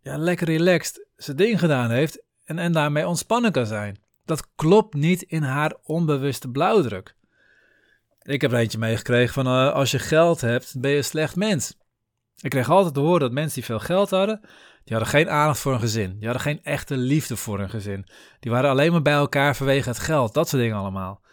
ja, 0.00 0.16
lekker 0.16 0.46
relaxed 0.46 1.06
zijn 1.16 1.36
ding 1.36 1.58
gedaan 1.58 1.90
heeft 1.90 2.22
en, 2.44 2.58
en 2.58 2.72
daarmee 2.72 3.06
ontspannen 3.06 3.52
kan 3.52 3.66
zijn. 3.66 3.98
Dat 4.24 4.48
klopt 4.54 4.94
niet 4.94 5.22
in 5.22 5.42
haar 5.42 5.76
onbewuste 5.82 6.50
blauwdruk. 6.50 7.14
Ik 8.22 8.40
heb 8.40 8.52
er 8.52 8.58
eentje 8.58 8.78
meegekregen 8.78 9.34
van 9.34 9.46
uh, 9.46 9.72
als 9.72 9.90
je 9.90 9.98
geld 9.98 10.40
hebt, 10.40 10.80
ben 10.80 10.90
je 10.90 10.96
een 10.96 11.04
slecht 11.04 11.36
mens. 11.36 11.76
Ik 12.40 12.50
kreeg 12.50 12.70
altijd 12.70 12.94
te 12.94 13.00
horen 13.00 13.20
dat 13.20 13.32
mensen 13.32 13.54
die 13.54 13.64
veel 13.64 13.80
geld 13.80 14.10
hadden, 14.10 14.40
die 14.84 14.96
hadden 14.96 15.08
geen 15.08 15.30
aandacht 15.30 15.58
voor 15.58 15.72
een 15.72 15.80
gezin. 15.80 16.16
Die 16.16 16.24
hadden 16.24 16.42
geen 16.42 16.62
echte 16.62 16.96
liefde 16.96 17.36
voor 17.36 17.60
een 17.60 17.70
gezin. 17.70 18.06
Die 18.40 18.50
waren 18.50 18.70
alleen 18.70 18.92
maar 18.92 19.02
bij 19.02 19.12
elkaar 19.12 19.56
vanwege 19.56 19.88
het 19.88 19.98
geld, 19.98 20.34
dat 20.34 20.48
soort 20.48 20.62
dingen 20.62 20.76
allemaal 20.76 21.23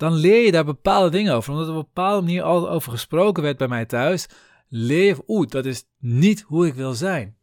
dan 0.00 0.14
leer 0.14 0.44
je 0.44 0.52
daar 0.52 0.64
bepaalde 0.64 1.10
dingen 1.10 1.34
over. 1.34 1.52
Omdat 1.52 1.66
er 1.66 1.74
op 1.74 1.78
een 1.78 1.92
bepaalde 1.94 2.26
manier 2.26 2.42
altijd 2.42 2.72
over 2.72 2.92
gesproken 2.92 3.42
werd 3.42 3.56
bij 3.56 3.68
mij 3.68 3.86
thuis, 3.86 4.26
leer 4.68 5.04
je, 5.04 5.22
oeh, 5.26 5.48
dat 5.48 5.64
is 5.64 5.84
niet 5.98 6.40
hoe 6.40 6.66
ik 6.66 6.74
wil 6.74 6.92
zijn. 6.92 7.36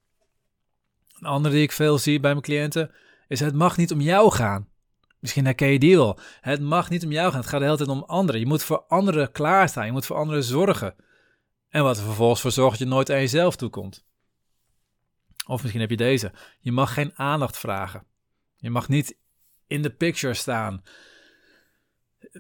Een 1.20 1.28
andere 1.28 1.54
die 1.54 1.64
ik 1.64 1.72
veel 1.72 1.98
zie 1.98 2.20
bij 2.20 2.32
mijn 2.32 2.44
cliënten 2.44 2.92
is: 3.28 3.40
het 3.40 3.56
mag 3.56 3.78
niet 3.78 3.92
om 3.92 4.02
jou 4.02 4.32
gaan. 4.32 4.70
Misschien 5.20 5.46
herken 5.46 5.68
je 5.68 5.80
die 5.80 5.96
wel. 5.96 6.20
Het 6.42 6.62
mag 6.62 6.90
niet 6.90 7.04
om 7.04 7.12
jou 7.12 7.32
gaan. 7.32 7.40
Het 7.40 7.50
gaat 7.50 7.60
de 7.60 7.66
hele 7.66 7.78
tijd 7.78 7.90
om 7.90 8.04
anderen. 8.04 8.40
Je 8.40 8.48
moet 8.48 8.64
voor 8.64 8.84
anderen 8.88 9.32
klaarstaan. 9.32 9.86
Je 9.86 9.92
moet 9.92 10.06
voor 10.06 10.16
anderen 10.16 10.44
zorgen. 10.44 10.96
En 11.70 11.84
wat 11.84 11.98
er 11.98 12.04
vervolgens 12.04 12.42
voor 12.42 12.52
zorgt 12.52 12.80
dat 12.80 12.88
je 12.88 12.94
nooit 12.94 13.12
aan 13.12 13.20
jezelf 13.20 13.56
toekomt. 13.56 14.06
Of 15.48 15.62
misschien 15.62 15.82
heb 15.82 15.90
je 15.90 15.98
deze. 15.98 16.32
Je 16.60 16.72
mag 16.72 16.94
geen 16.94 17.18
aandacht 17.18 17.58
vragen. 17.58 18.04
Je 18.56 18.70
mag 18.70 18.88
niet 18.88 19.18
in 19.68 19.82
de 19.82 19.90
picture 19.90 20.34
staan 20.34 20.84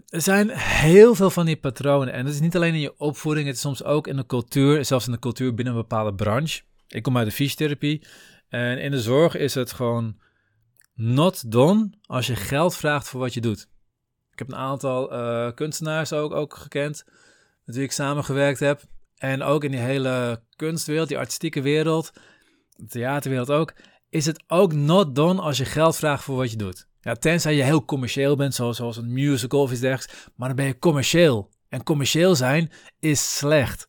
er 0.07 0.21
zijn 0.21 0.49
heel 0.49 1.15
veel 1.15 1.29
van 1.29 1.45
die 1.45 1.57
patronen. 1.57 2.13
En 2.13 2.25
dat 2.25 2.33
is 2.33 2.39
niet 2.39 2.55
alleen 2.55 2.73
in 2.73 2.79
je 2.79 2.99
opvoeding, 2.99 3.47
het 3.47 3.55
is 3.55 3.61
soms 3.61 3.83
ook 3.83 4.07
in 4.07 4.15
de 4.15 4.25
cultuur, 4.25 4.85
zelfs 4.85 5.05
in 5.05 5.11
de 5.11 5.19
cultuur 5.19 5.53
binnen 5.53 5.73
een 5.73 5.81
bepaalde 5.81 6.13
branche. 6.13 6.61
Ik 6.87 7.03
kom 7.03 7.17
uit 7.17 7.27
de 7.27 7.33
fysiotherapie. 7.33 8.07
En 8.49 8.81
in 8.81 8.91
de 8.91 9.01
zorg 9.01 9.35
is 9.35 9.53
het 9.53 9.71
gewoon 9.71 10.17
not 10.93 11.51
done 11.51 11.89
als 12.05 12.27
je 12.27 12.35
geld 12.35 12.75
vraagt 12.75 13.09
voor 13.09 13.19
wat 13.19 13.33
je 13.33 13.41
doet. 13.41 13.69
Ik 14.31 14.39
heb 14.39 14.47
een 14.47 14.55
aantal 14.55 15.13
uh, 15.13 15.51
kunstenaars 15.53 16.13
ook, 16.13 16.33
ook 16.33 16.55
gekend, 16.55 17.05
met 17.65 17.75
wie 17.75 17.83
ik 17.83 17.91
samengewerkt 17.91 18.59
heb. 18.59 18.81
En 19.15 19.43
ook 19.43 19.63
in 19.63 19.71
die 19.71 19.79
hele 19.79 20.43
kunstwereld, 20.55 21.07
die 21.07 21.17
artistieke 21.17 21.61
wereld, 21.61 22.11
de 22.75 22.85
theaterwereld 22.85 23.51
ook, 23.51 23.73
is 24.09 24.25
het 24.25 24.43
ook 24.47 24.73
not 24.73 25.15
done 25.15 25.41
als 25.41 25.57
je 25.57 25.65
geld 25.65 25.95
vraagt 25.95 26.23
voor 26.23 26.35
wat 26.35 26.51
je 26.51 26.57
doet. 26.57 26.86
Ja, 27.01 27.13
tenzij 27.13 27.55
je 27.55 27.63
heel 27.63 27.85
commercieel 27.85 28.35
bent, 28.35 28.55
zoals, 28.55 28.97
een 28.97 29.13
musical 29.13 29.61
of 29.61 29.71
iets 29.71 29.79
dergelijks. 29.79 30.27
Maar 30.35 30.47
dan 30.47 30.57
ben 30.57 30.65
je 30.65 30.79
commercieel. 30.79 31.49
En 31.69 31.83
commercieel 31.83 32.35
zijn 32.35 32.71
is 32.99 33.37
slecht. 33.37 33.87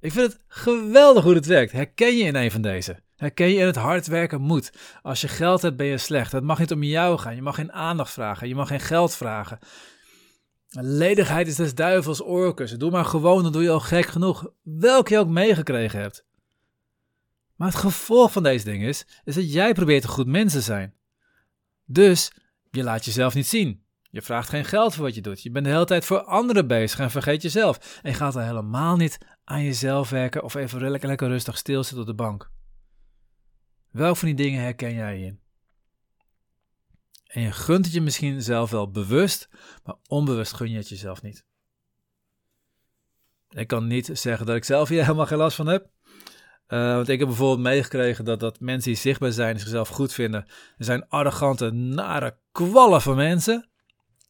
Ik 0.00 0.12
vind 0.12 0.32
het 0.32 0.40
geweldig 0.48 1.24
hoe 1.24 1.34
het 1.34 1.46
werkt. 1.46 1.72
Herken 1.72 2.16
je 2.16 2.24
in 2.24 2.34
een 2.34 2.50
van 2.50 2.62
deze? 2.62 3.02
Herken 3.16 3.48
je 3.48 3.56
in 3.56 3.66
het 3.66 3.76
hard 3.76 4.06
werken 4.06 4.40
moet? 4.40 4.72
Als 5.02 5.20
je 5.20 5.28
geld 5.28 5.62
hebt, 5.62 5.76
ben 5.76 5.86
je 5.86 5.98
slecht. 5.98 6.32
Het 6.32 6.44
mag 6.44 6.58
niet 6.58 6.72
om 6.72 6.82
jou 6.82 7.18
gaan. 7.18 7.34
Je 7.34 7.42
mag 7.42 7.54
geen 7.54 7.72
aandacht 7.72 8.12
vragen. 8.12 8.48
Je 8.48 8.54
mag 8.54 8.68
geen 8.68 8.80
geld 8.80 9.14
vragen. 9.14 9.58
Ledigheid 10.68 11.46
is 11.46 11.56
des 11.56 11.74
duivels 11.74 12.22
orkus. 12.22 12.72
Doe 12.72 12.90
maar 12.90 13.04
gewoon, 13.04 13.42
dan 13.42 13.52
doe 13.52 13.62
je 13.62 13.70
al 13.70 13.80
gek 13.80 14.06
genoeg. 14.06 14.46
Welke 14.62 15.12
je 15.12 15.18
ook 15.18 15.28
meegekregen 15.28 16.00
hebt. 16.00 16.24
Maar 17.56 17.68
het 17.68 17.76
gevolg 17.76 18.32
van 18.32 18.42
deze 18.42 18.64
ding 18.64 18.82
is, 18.82 19.06
is 19.24 19.34
dat 19.34 19.52
jij 19.52 19.72
probeert 19.72 20.02
een 20.02 20.08
goed 20.08 20.26
mens 20.26 20.52
te 20.52 20.60
zijn. 20.60 20.94
Dus 21.84 22.32
je 22.70 22.82
laat 22.82 23.04
jezelf 23.04 23.34
niet 23.34 23.46
zien. 23.46 23.84
Je 24.10 24.22
vraagt 24.22 24.48
geen 24.48 24.64
geld 24.64 24.94
voor 24.94 25.04
wat 25.04 25.14
je 25.14 25.20
doet. 25.20 25.42
Je 25.42 25.50
bent 25.50 25.64
de 25.64 25.70
hele 25.70 25.84
tijd 25.84 26.04
voor 26.04 26.22
anderen 26.22 26.66
bezig 26.66 26.98
en 26.98 27.10
vergeet 27.10 27.42
jezelf. 27.42 28.00
En 28.02 28.10
je 28.10 28.16
gaat 28.16 28.34
er 28.34 28.44
helemaal 28.44 28.96
niet 28.96 29.18
aan 29.44 29.62
jezelf 29.62 30.10
werken 30.10 30.42
of 30.42 30.54
even 30.54 30.90
lekker, 30.90 31.08
lekker 31.08 31.28
rustig 31.28 31.58
stilzitten 31.58 32.00
op 32.00 32.06
de 32.06 32.14
bank. 32.14 32.50
Welk 33.90 34.16
van 34.16 34.28
die 34.28 34.36
dingen 34.36 34.62
herken 34.62 34.94
jij 34.94 35.20
in? 35.22 35.40
En 37.26 37.42
je 37.42 37.52
gunt 37.52 37.84
het 37.84 37.94
je 37.94 38.00
misschien 38.00 38.42
zelf 38.42 38.70
wel 38.70 38.90
bewust, 38.90 39.48
maar 39.84 39.96
onbewust 40.06 40.52
gun 40.52 40.70
je 40.70 40.76
het 40.76 40.88
jezelf 40.88 41.22
niet. 41.22 41.44
Ik 43.48 43.66
kan 43.66 43.86
niet 43.86 44.10
zeggen 44.12 44.46
dat 44.46 44.56
ik 44.56 44.64
zelf 44.64 44.88
hier 44.88 45.02
helemaal 45.04 45.26
geen 45.26 45.38
last 45.38 45.56
van 45.56 45.66
heb. 45.66 45.90
Uh, 46.72 46.94
want 46.94 47.08
ik 47.08 47.18
heb 47.18 47.28
bijvoorbeeld 47.28 47.60
meegekregen 47.60 48.24
dat, 48.24 48.40
dat 48.40 48.60
mensen 48.60 48.90
die 48.90 49.00
zichtbaar 49.00 49.32
zijn, 49.32 49.58
zichzelf 49.58 49.88
goed 49.88 50.12
vinden, 50.12 50.44
er 50.78 50.84
zijn 50.84 51.08
arrogante, 51.08 51.70
nare 51.70 52.36
kwallen 52.52 53.02
van 53.02 53.16
mensen. 53.16 53.68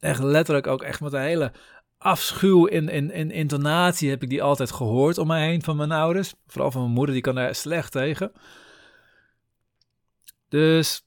Echt 0.01 0.23
letterlijk 0.23 0.67
ook 0.67 0.83
echt 0.83 1.01
met 1.01 1.13
een 1.13 1.21
hele 1.21 1.53
afschuw 1.99 2.65
in, 2.67 2.89
in, 2.89 3.11
in 3.11 3.31
intonatie 3.31 4.11
heb 4.11 4.23
ik 4.23 4.29
die 4.29 4.43
altijd 4.43 4.73
gehoord 4.73 5.19
om 5.19 5.27
mij 5.27 5.47
heen 5.47 5.63
van 5.63 5.77
mijn 5.77 5.93
ouders. 5.93 6.35
Vooral 6.47 6.71
van 6.71 6.81
mijn 6.81 6.93
moeder, 6.93 7.15
die 7.15 7.23
kan 7.23 7.35
daar 7.35 7.55
slecht 7.55 7.93
tegen. 7.93 8.33
Dus 10.49 11.07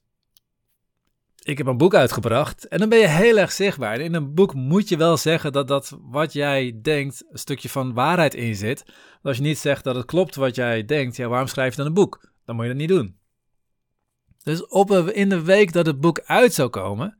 ik 1.46 1.58
heb 1.58 1.66
een 1.66 1.76
boek 1.76 1.94
uitgebracht 1.94 2.68
en 2.68 2.78
dan 2.78 2.88
ben 2.88 2.98
je 2.98 3.08
heel 3.08 3.38
erg 3.38 3.52
zichtbaar. 3.52 3.94
En 3.94 4.00
in 4.00 4.14
een 4.14 4.34
boek 4.34 4.54
moet 4.54 4.88
je 4.88 4.96
wel 4.96 5.16
zeggen 5.16 5.52
dat, 5.52 5.68
dat 5.68 5.96
wat 6.00 6.32
jij 6.32 6.78
denkt 6.82 7.24
een 7.30 7.38
stukje 7.38 7.68
van 7.68 7.94
waarheid 7.94 8.34
in 8.34 8.54
zit. 8.54 8.84
als 9.22 9.36
je 9.36 9.42
niet 9.42 9.58
zegt 9.58 9.84
dat 9.84 9.94
het 9.94 10.04
klopt 10.04 10.34
wat 10.34 10.54
jij 10.54 10.84
denkt, 10.84 11.16
ja, 11.16 11.28
waarom 11.28 11.48
schrijf 11.48 11.70
je 11.70 11.76
dan 11.76 11.86
een 11.86 11.94
boek? 11.94 12.32
Dan 12.44 12.54
moet 12.54 12.64
je 12.64 12.70
dat 12.70 12.80
niet 12.80 12.88
doen. 12.88 13.18
Dus 14.42 14.66
op, 14.66 14.90
in 14.92 15.28
de 15.28 15.42
week 15.42 15.72
dat 15.72 15.86
het 15.86 16.00
boek 16.00 16.20
uit 16.20 16.54
zou 16.54 16.68
komen, 16.68 17.18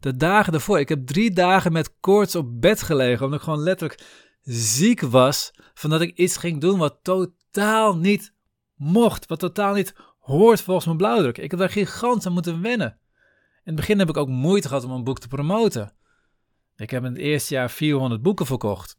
de 0.00 0.16
dagen 0.16 0.52
ervoor, 0.52 0.78
ik 0.78 0.88
heb 0.88 1.06
drie 1.06 1.32
dagen 1.32 1.72
met 1.72 2.00
koorts 2.00 2.34
op 2.34 2.60
bed 2.60 2.82
gelegen, 2.82 3.24
omdat 3.24 3.38
ik 3.38 3.44
gewoon 3.44 3.62
letterlijk 3.62 4.02
ziek 4.42 5.00
was 5.00 5.50
van 5.74 5.90
dat 5.90 6.00
ik 6.00 6.16
iets 6.16 6.36
ging 6.36 6.60
doen 6.60 6.78
wat 6.78 6.98
totaal 7.02 7.96
niet 7.96 8.34
mocht, 8.74 9.26
wat 9.26 9.38
totaal 9.38 9.74
niet 9.74 9.94
hoort 10.18 10.60
volgens 10.60 10.86
mijn 10.86 10.96
blauwdruk. 10.96 11.38
Ik 11.38 11.50
heb 11.50 11.60
daar 11.60 11.70
gigantisch 11.70 12.26
aan 12.26 12.32
moeten 12.32 12.62
wennen. 12.62 13.00
In 13.64 13.72
het 13.72 13.76
begin 13.76 13.98
heb 13.98 14.08
ik 14.08 14.16
ook 14.16 14.28
moeite 14.28 14.68
gehad 14.68 14.84
om 14.84 14.90
een 14.90 15.04
boek 15.04 15.18
te 15.18 15.28
promoten. 15.28 15.92
Ik 16.76 16.90
heb 16.90 17.04
in 17.04 17.12
het 17.12 17.20
eerste 17.20 17.54
jaar 17.54 17.70
400 17.70 18.22
boeken 18.22 18.46
verkocht. 18.46 18.96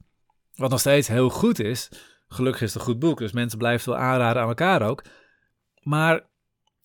Wat 0.55 0.69
nog 0.69 0.79
steeds 0.79 1.07
heel 1.07 1.29
goed 1.29 1.59
is. 1.59 1.89
Gelukkig 2.27 2.61
is 2.61 2.73
het 2.73 2.81
een 2.81 2.87
goed 2.87 2.99
boek, 2.99 3.17
dus 3.17 3.31
mensen 3.31 3.57
blijven 3.57 3.89
wel 3.89 3.99
aanraden 3.99 4.41
aan 4.41 4.47
elkaar 4.47 4.81
ook. 4.81 5.03
Maar 5.81 6.27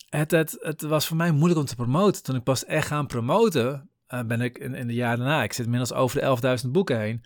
het, 0.09 0.31
het, 0.31 0.57
het 0.61 0.83
was 0.83 1.07
voor 1.07 1.17
mij 1.17 1.33
moeilijk 1.33 1.61
om 1.61 1.67
te 1.67 1.77
promoten. 1.77 2.23
Toen 2.23 2.37
ik 2.37 2.43
pas 2.43 2.65
echt 2.65 2.87
gaan 2.87 3.07
promoten, 3.07 3.91
uh, 4.09 4.23
ben 4.23 4.41
ik 4.41 4.59
in, 4.59 4.75
in 4.75 4.87
de 4.87 4.95
jaren 4.95 5.19
daarna. 5.19 5.43
Ik 5.43 5.53
zit 5.53 5.65
inmiddels 5.65 5.93
over 5.93 6.41
de 6.43 6.59
11.000 6.65 6.71
boeken 6.71 7.01
heen. 7.01 7.25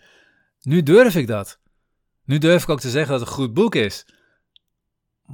Nu 0.61 0.83
durf 0.83 1.15
ik 1.15 1.27
dat. 1.27 1.61
Nu 2.25 2.39
durf 2.39 2.63
ik 2.63 2.69
ook 2.69 2.81
te 2.81 2.91
zeggen 2.91 3.11
dat 3.11 3.21
het 3.21 3.29
een 3.29 3.35
goed 3.35 3.55
boek 3.55 3.75
is. 3.75 4.07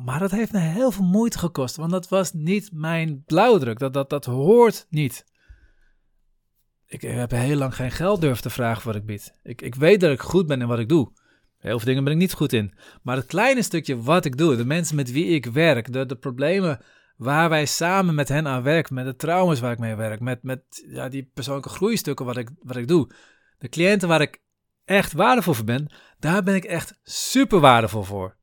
Maar 0.04 0.18
dat 0.18 0.30
heeft 0.30 0.52
me 0.52 0.58
heel 0.58 0.90
veel 0.90 1.04
moeite 1.04 1.38
gekost, 1.38 1.76
want 1.76 1.90
dat 1.90 2.08
was 2.08 2.32
niet 2.32 2.70
mijn 2.72 3.22
blauwdruk. 3.26 3.78
Dat, 3.78 3.92
dat, 3.92 4.10
dat 4.10 4.24
hoort 4.24 4.86
niet. 4.90 5.24
Ik 6.86 7.00
heb 7.00 7.30
heel 7.30 7.56
lang 7.56 7.74
geen 7.74 7.90
geld 7.90 8.20
durven 8.20 8.42
te 8.42 8.50
vragen 8.50 8.86
wat 8.86 8.96
ik 8.96 9.06
bied. 9.06 9.38
Ik, 9.42 9.62
ik 9.62 9.74
weet 9.74 10.00
dat 10.00 10.12
ik 10.12 10.20
goed 10.20 10.46
ben 10.46 10.60
in 10.60 10.66
wat 10.66 10.78
ik 10.78 10.88
doe. 10.88 11.12
Heel 11.58 11.78
veel 11.78 11.86
dingen 11.86 12.04
ben 12.04 12.12
ik 12.12 12.18
niet 12.18 12.32
goed 12.32 12.52
in. 12.52 12.74
Maar 13.02 13.16
het 13.16 13.26
kleine 13.26 13.62
stukje 13.62 14.02
wat 14.02 14.24
ik 14.24 14.36
doe, 14.36 14.56
de 14.56 14.64
mensen 14.64 14.96
met 14.96 15.12
wie 15.12 15.26
ik 15.26 15.46
werk, 15.46 15.92
de, 15.92 16.06
de 16.06 16.16
problemen 16.16 16.80
waar 17.16 17.48
wij 17.48 17.66
samen 17.66 18.14
met 18.14 18.28
hen 18.28 18.46
aan 18.46 18.62
werken, 18.62 18.94
met 18.94 19.04
de 19.04 19.16
trauma's 19.16 19.60
waar 19.60 19.72
ik 19.72 19.78
mee 19.78 19.94
werk, 19.94 20.20
met, 20.20 20.42
met 20.42 20.62
ja, 20.88 21.08
die 21.08 21.30
persoonlijke 21.34 21.68
groeistukken 21.68 22.26
wat 22.26 22.36
ik, 22.36 22.50
wat 22.58 22.76
ik 22.76 22.88
doe, 22.88 23.10
de 23.58 23.68
cliënten 23.68 24.08
waar 24.08 24.20
ik 24.20 24.42
echt 24.84 25.12
waardevol 25.12 25.54
voor 25.54 25.64
ben, 25.64 25.92
daar 26.18 26.42
ben 26.42 26.54
ik 26.54 26.64
echt 26.64 26.98
super 27.02 27.60
waardevol 27.60 28.02
voor. 28.02 28.37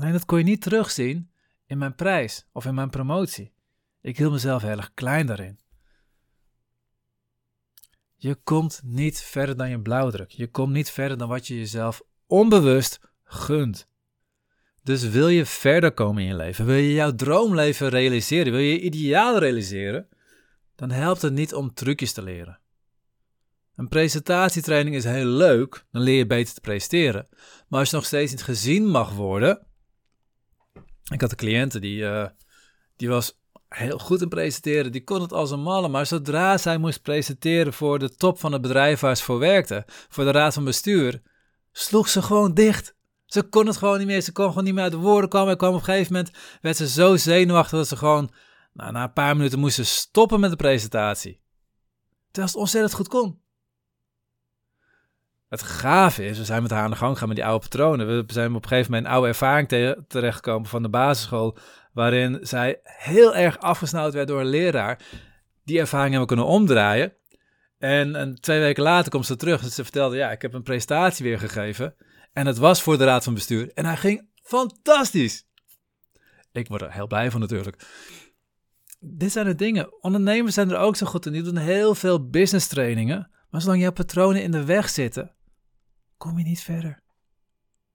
Alleen 0.00 0.12
dat 0.12 0.24
kon 0.24 0.38
je 0.38 0.44
niet 0.44 0.62
terugzien 0.62 1.30
in 1.66 1.78
mijn 1.78 1.94
prijs 1.94 2.46
of 2.52 2.64
in 2.64 2.74
mijn 2.74 2.90
promotie. 2.90 3.52
Ik 4.00 4.16
hield 4.16 4.32
mezelf 4.32 4.62
heel 4.62 4.76
erg 4.76 4.94
klein 4.94 5.26
daarin. 5.26 5.58
Je 8.16 8.34
komt 8.34 8.80
niet 8.84 9.20
verder 9.20 9.56
dan 9.56 9.70
je 9.70 9.80
blauwdruk. 9.80 10.30
Je 10.30 10.50
komt 10.50 10.72
niet 10.72 10.90
verder 10.90 11.18
dan 11.18 11.28
wat 11.28 11.46
je 11.46 11.58
jezelf 11.58 12.02
onbewust 12.26 13.00
gunt. 13.24 13.88
Dus 14.82 15.08
wil 15.08 15.28
je 15.28 15.46
verder 15.46 15.92
komen 15.92 16.22
in 16.22 16.28
je 16.28 16.36
leven, 16.36 16.66
wil 16.66 16.74
je 16.74 16.92
jouw 16.92 17.14
droomleven 17.14 17.88
realiseren, 17.88 18.52
wil 18.52 18.60
je 18.60 18.72
je 18.72 18.80
ideaal 18.80 19.38
realiseren, 19.38 20.08
dan 20.74 20.90
helpt 20.90 21.22
het 21.22 21.32
niet 21.32 21.54
om 21.54 21.74
trucjes 21.74 22.12
te 22.12 22.22
leren. 22.22 22.60
Een 23.74 23.88
presentatietraining 23.88 24.96
is 24.96 25.04
heel 25.04 25.26
leuk, 25.26 25.84
dan 25.90 26.02
leer 26.02 26.16
je 26.16 26.26
beter 26.26 26.54
te 26.54 26.60
presenteren. 26.60 27.28
Maar 27.68 27.80
als 27.80 27.90
je 27.90 27.96
nog 27.96 28.06
steeds 28.06 28.30
niet 28.30 28.42
gezien 28.42 28.86
mag 28.86 29.14
worden, 29.14 29.68
ik 31.14 31.20
had 31.20 31.30
een 31.30 31.36
cliënte 31.36 31.78
die, 31.78 32.02
uh, 32.02 32.26
die 32.96 33.08
was 33.08 33.38
heel 33.68 33.98
goed 33.98 34.22
in 34.22 34.28
presenteren. 34.28 34.92
Die 34.92 35.04
kon 35.04 35.20
het 35.20 35.32
als 35.32 35.50
een 35.50 35.62
malle. 35.62 35.88
Maar 35.88 36.06
zodra 36.06 36.58
zij 36.58 36.78
moest 36.78 37.02
presenteren 37.02 37.72
voor 37.72 37.98
de 37.98 38.14
top 38.14 38.38
van 38.38 38.52
het 38.52 38.62
bedrijf 38.62 39.00
waar 39.00 39.16
ze 39.16 39.24
voor 39.24 39.38
werkte, 39.38 39.84
voor 39.86 40.24
de 40.24 40.30
raad 40.30 40.54
van 40.54 40.64
bestuur, 40.64 41.22
sloeg 41.72 42.08
ze 42.08 42.22
gewoon 42.22 42.54
dicht. 42.54 42.94
Ze 43.26 43.42
kon 43.42 43.66
het 43.66 43.76
gewoon 43.76 43.98
niet 43.98 44.06
meer. 44.06 44.20
Ze 44.20 44.32
kon 44.32 44.48
gewoon 44.48 44.64
niet 44.64 44.74
meer 44.74 44.82
uit 44.82 44.92
de 44.92 44.98
woorden 44.98 45.30
komen. 45.30 45.50
En 45.50 45.56
kwam 45.56 45.70
op 45.70 45.78
een 45.78 45.84
gegeven 45.84 46.12
moment, 46.12 46.36
werd 46.60 46.76
ze 46.76 46.88
zo 46.88 47.16
zenuwachtig 47.16 47.78
dat 47.78 47.88
ze 47.88 47.96
gewoon, 47.96 48.32
nou, 48.72 48.92
na 48.92 49.02
een 49.02 49.12
paar 49.12 49.36
minuten 49.36 49.58
moest 49.58 49.74
ze 49.74 49.84
stoppen 49.84 50.40
met 50.40 50.50
de 50.50 50.56
presentatie. 50.56 51.40
Terwijl 52.30 52.52
het 52.52 52.62
ontzettend 52.62 52.94
goed 52.94 53.08
kon. 53.08 53.40
Het 55.50 55.62
gave 55.62 56.24
is, 56.24 56.38
we 56.38 56.44
zijn 56.44 56.62
met 56.62 56.70
haar 56.70 56.84
aan 56.84 56.90
de 56.90 56.96
gang 56.96 57.18
gaan 57.18 57.28
met 57.28 57.36
die 57.36 57.46
oude 57.46 57.68
patronen. 57.68 58.06
We 58.06 58.24
zijn 58.26 58.54
op 58.54 58.62
een 58.62 58.68
gegeven 58.68 58.90
moment 58.90 59.08
een 59.08 59.12
oude 59.12 59.28
ervaring 59.28 59.68
te 59.68 60.04
terechtgekomen 60.08 60.68
van 60.68 60.82
de 60.82 60.88
basisschool, 60.88 61.56
waarin 61.92 62.38
zij 62.42 62.80
heel 62.82 63.34
erg 63.36 63.58
afgesnauwd 63.58 64.12
werd 64.12 64.28
door 64.28 64.40
een 64.40 64.46
leraar. 64.46 64.98
Die 65.64 65.78
ervaring 65.78 66.10
hebben 66.10 66.28
we 66.28 66.34
kunnen 66.34 66.54
omdraaien. 66.54 67.12
En, 67.78 68.36
twee 68.40 68.60
weken 68.60 68.82
later 68.82 69.10
komt 69.10 69.26
ze 69.26 69.36
terug 69.36 69.62
en 69.62 69.70
ze 69.70 69.82
vertelde, 69.82 70.16
ja, 70.16 70.30
ik 70.30 70.42
heb 70.42 70.54
een 70.54 70.62
presentatie 70.62 71.24
weer 71.24 71.38
gegeven. 71.38 71.94
En 72.32 72.46
het 72.46 72.58
was 72.58 72.82
voor 72.82 72.98
de 72.98 73.04
raad 73.04 73.24
van 73.24 73.34
bestuur. 73.34 73.70
En 73.74 73.84
hij 73.84 73.96
ging 73.96 74.28
fantastisch. 74.42 75.46
Ik 76.52 76.68
word 76.68 76.82
er 76.82 76.92
heel 76.92 77.06
blij 77.06 77.30
van 77.30 77.40
natuurlijk. 77.40 77.86
Dit 79.00 79.32
zijn 79.32 79.46
de 79.46 79.54
dingen. 79.54 80.02
Ondernemers 80.02 80.54
zijn 80.54 80.70
er 80.70 80.78
ook 80.78 80.96
zo 80.96 81.06
goed 81.06 81.26
in. 81.26 81.32
Die 81.32 81.42
doen 81.42 81.56
heel 81.56 81.94
veel 81.94 82.28
business 82.28 82.66
trainingen. 82.66 83.30
Maar 83.50 83.60
zolang 83.60 83.80
jouw 83.80 83.92
patronen 83.92 84.42
in 84.42 84.50
de 84.50 84.64
weg 84.64 84.88
zitten, 84.88 85.34
kom 86.20 86.38
je 86.38 86.44
niet 86.44 86.60
verder. 86.60 87.02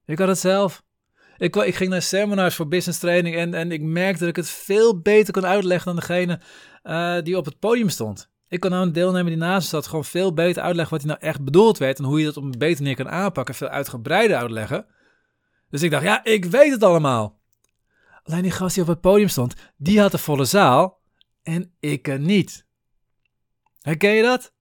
Ik 0.04 0.18
had 0.18 0.28
het 0.28 0.38
zelf. 0.38 0.82
Ik, 1.36 1.56
ik 1.56 1.74
ging 1.74 1.90
naar 1.90 2.02
seminars 2.02 2.54
voor 2.54 2.68
business 2.68 2.98
training 2.98 3.36
en, 3.36 3.54
en 3.54 3.72
ik 3.72 3.82
merkte 3.82 4.18
dat 4.18 4.28
ik 4.28 4.36
het 4.36 4.50
veel 4.50 5.00
beter 5.00 5.32
kon 5.32 5.46
uitleggen 5.46 5.86
dan 5.86 5.96
degene 5.96 6.40
uh, 6.84 7.22
die 7.22 7.36
op 7.36 7.44
het 7.44 7.58
podium 7.58 7.88
stond. 7.88 8.30
Ik 8.48 8.60
kon 8.60 8.70
nou 8.70 8.86
een 8.86 8.92
deelnemer 8.92 9.30
die 9.30 9.36
naast 9.36 9.62
me 9.62 9.68
zat 9.68 9.86
gewoon 9.86 10.04
veel 10.04 10.32
beter 10.32 10.62
uitleggen 10.62 10.96
wat 10.96 11.06
hij 11.06 11.14
nou 11.14 11.26
echt 11.30 11.44
bedoeld 11.44 11.78
werd 11.78 11.98
en 11.98 12.04
hoe 12.04 12.18
je 12.18 12.24
dat 12.24 12.36
op 12.36 12.42
een 12.42 12.50
betere 12.58 12.82
manier 12.82 12.96
kan 12.96 13.08
aanpakken, 13.08 13.54
veel 13.54 13.68
uitgebreider 13.68 14.36
uitleggen. 14.36 14.86
Dus 15.70 15.82
ik 15.82 15.90
dacht, 15.90 16.04
ja, 16.04 16.24
ik 16.24 16.44
weet 16.44 16.70
het 16.70 16.82
allemaal. 16.82 17.40
Alleen 18.22 18.42
die 18.42 18.50
gast 18.50 18.74
die 18.74 18.82
op 18.82 18.88
het 18.88 19.00
podium 19.00 19.28
stond, 19.28 19.54
die 19.76 20.00
had 20.00 20.10
de 20.10 20.18
volle 20.18 20.44
zaal 20.44 21.00
en 21.42 21.74
ik 21.80 22.18
niet. 22.18 22.66
Herken 23.80 24.10
je 24.10 24.22
dat? 24.22 24.54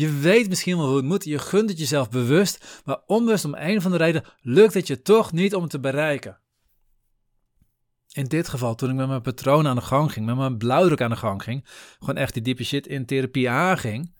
Je 0.00 0.18
weet 0.18 0.48
misschien 0.48 0.76
wel 0.76 0.86
hoe 0.86 0.96
het 0.96 1.04
moet, 1.04 1.24
je 1.24 1.38
gunt 1.38 1.68
het 1.68 1.78
jezelf 1.78 2.10
bewust, 2.10 2.82
maar 2.84 3.00
onbewust 3.06 3.44
om 3.44 3.54
een 3.54 3.82
van 3.82 3.90
de 3.90 3.96
reden 3.96 4.24
lukt 4.40 4.74
het 4.74 4.86
je 4.86 5.02
toch 5.02 5.32
niet 5.32 5.54
om 5.54 5.62
het 5.62 5.70
te 5.70 5.80
bereiken. 5.80 6.40
In 8.12 8.24
dit 8.24 8.48
geval, 8.48 8.74
toen 8.74 8.90
ik 8.90 8.96
met 8.96 9.08
mijn 9.08 9.22
patroon 9.22 9.66
aan 9.66 9.76
de 9.76 9.82
gang 9.82 10.12
ging, 10.12 10.26
met 10.26 10.36
mijn 10.36 10.58
blauwdruk 10.58 11.00
aan 11.00 11.10
de 11.10 11.16
gang 11.16 11.42
ging, 11.42 11.66
gewoon 11.98 12.16
echt 12.16 12.32
die 12.32 12.42
diepe 12.42 12.64
shit 12.64 12.86
in 12.86 13.06
therapie 13.06 13.50
aanging, 13.50 14.14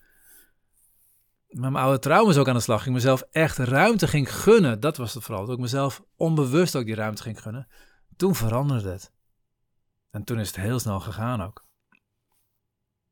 met 1.47 1.71
mijn 1.71 1.83
oude 1.83 1.99
trauma's 1.99 2.37
ook 2.37 2.47
aan 2.47 2.55
de 2.55 2.59
slag 2.61 2.83
ging, 2.83 2.95
mezelf 2.95 3.23
echt 3.31 3.57
ruimte 3.57 4.07
ging 4.07 4.35
gunnen, 4.35 4.79
dat 4.79 4.97
was 4.97 5.13
het 5.13 5.23
vooral, 5.23 5.45
dat 5.45 5.55
ik 5.55 5.61
mezelf 5.61 6.03
onbewust 6.15 6.75
ook 6.75 6.85
die 6.85 6.95
ruimte 6.95 7.21
ging 7.21 7.41
gunnen, 7.41 7.67
toen 8.15 8.35
veranderde 8.35 8.89
het. 8.89 9.13
En 10.11 10.23
toen 10.23 10.39
is 10.39 10.47
het 10.47 10.55
heel 10.55 10.79
snel 10.79 10.99
gegaan 10.99 11.41
ook. 11.41 11.65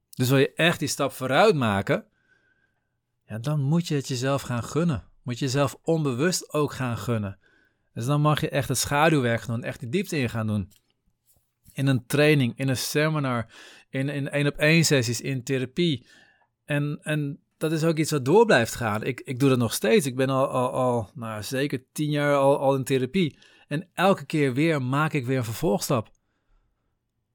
Dus 0.10 0.30
wil 0.30 0.38
je 0.38 0.54
echt 0.54 0.80
die 0.80 0.88
stap 0.88 1.12
vooruit 1.12 1.56
maken, 1.56 2.08
dan 3.38 3.62
moet 3.62 3.88
je 3.88 3.96
het 3.96 4.08
jezelf 4.08 4.42
gaan 4.42 4.64
gunnen. 4.64 5.04
Moet 5.24 5.40
je 5.40 5.46
jezelf 5.46 5.76
onbewust 5.82 6.54
ook 6.54 6.74
gaan 6.74 6.98
gunnen. 6.98 7.40
Dus 7.94 8.06
dan 8.06 8.22
mag 8.22 8.42
je 8.42 8.50
echt 8.50 8.68
het 8.68 8.78
schaduwwerk 8.78 9.46
doen, 9.46 9.64
echt 9.64 9.80
die 9.80 9.90
diepte 9.90 10.18
in 10.18 10.30
gaan 10.30 10.48
doen. 10.48 10.72
In 11.74 11.88
een 11.88 12.06
training, 12.06 12.58
in 12.58 12.68
een 12.68 12.78
seminar, 12.78 13.46
in, 13.90 14.10
in 14.10 14.30
één 14.30 14.48
op 14.48 14.58
één 14.58 14.86
sessies, 14.86 15.22
in 15.22 15.44
therapie. 15.44 16.08
En, 16.66 17.00
en 17.02 17.40
dat 17.58 17.72
is 17.72 17.84
ook 17.84 17.98
iets 17.98 18.12
wat 18.12 18.26
door 18.26 18.46
blijft 18.46 18.76
gaan. 18.76 19.04
Ik, 19.04 19.20
ik 19.20 19.40
doe 19.40 19.50
dat 19.50 19.58
nog 19.58 19.74
steeds. 19.74 20.06
Ik 20.06 20.16
ben 20.16 20.30
al, 20.30 20.48
al, 20.48 20.72
al 20.72 21.10
nou, 21.14 21.44
zeker 21.44 21.84
tien 21.92 22.10
jaar 22.10 22.36
al, 22.36 22.60
al 22.60 22.76
in 22.76 22.84
therapie. 22.84 23.38
En 23.68 23.90
elke 23.94 24.26
keer 24.26 24.54
weer 24.54 24.82
maak 24.82 25.14
ik 25.14 25.26
weer 25.26 25.38
een 25.38 25.44
vervolgstap. 25.44 26.12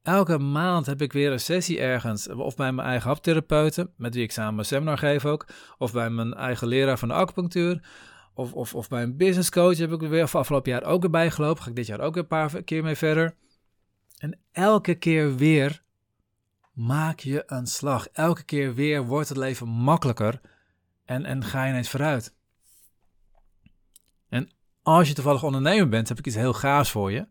Elke 0.05 0.37
maand 0.37 0.85
heb 0.85 1.01
ik 1.01 1.13
weer 1.13 1.31
een 1.31 1.39
sessie 1.39 1.79
ergens. 1.79 2.29
Of 2.29 2.55
bij 2.55 2.71
mijn 2.71 2.87
eigen 2.87 3.07
haptherapeuten, 3.07 3.93
met 3.97 4.13
wie 4.13 4.23
ik 4.23 4.31
samen 4.31 4.59
een 4.59 4.65
seminar 4.65 4.97
geef 4.97 5.25
ook. 5.25 5.47
Of 5.77 5.91
bij 5.91 6.09
mijn 6.09 6.33
eigen 6.33 6.67
leraar 6.67 6.97
van 6.97 7.07
de 7.07 7.13
acupunctuur. 7.13 7.87
Of, 8.33 8.53
of, 8.53 8.75
of 8.75 8.87
bij 8.87 9.03
een 9.03 9.17
business 9.17 9.49
coach 9.49 9.77
heb 9.77 9.91
ik 9.91 10.01
er 10.01 10.09
weer 10.09 10.29
afgelopen 10.31 10.71
jaar 10.71 10.83
ook 10.83 11.03
erbij 11.03 11.31
gelopen. 11.31 11.63
Ga 11.63 11.69
ik 11.69 11.75
dit 11.75 11.85
jaar 11.85 11.99
ook 11.99 12.13
weer 12.13 12.23
een 12.23 12.29
paar 12.29 12.63
keer 12.63 12.83
mee 12.83 12.95
verder. 12.95 13.35
En 14.17 14.39
elke 14.51 14.95
keer 14.95 15.35
weer 15.35 15.83
maak 16.73 17.19
je 17.19 17.43
een 17.45 17.67
slag. 17.67 18.07
Elke 18.07 18.43
keer 18.43 18.73
weer 18.73 19.05
wordt 19.05 19.29
het 19.29 19.37
leven 19.37 19.67
makkelijker 19.67 20.41
en, 21.05 21.25
en 21.25 21.43
ga 21.43 21.63
je 21.63 21.69
ineens 21.69 21.89
vooruit. 21.89 22.35
En 24.29 24.51
als 24.81 25.07
je 25.07 25.13
toevallig 25.13 25.43
ondernemer 25.43 25.89
bent, 25.89 26.09
heb 26.09 26.19
ik 26.19 26.25
iets 26.25 26.35
heel 26.35 26.53
gaafs 26.53 26.91
voor 26.91 27.11
je. 27.11 27.27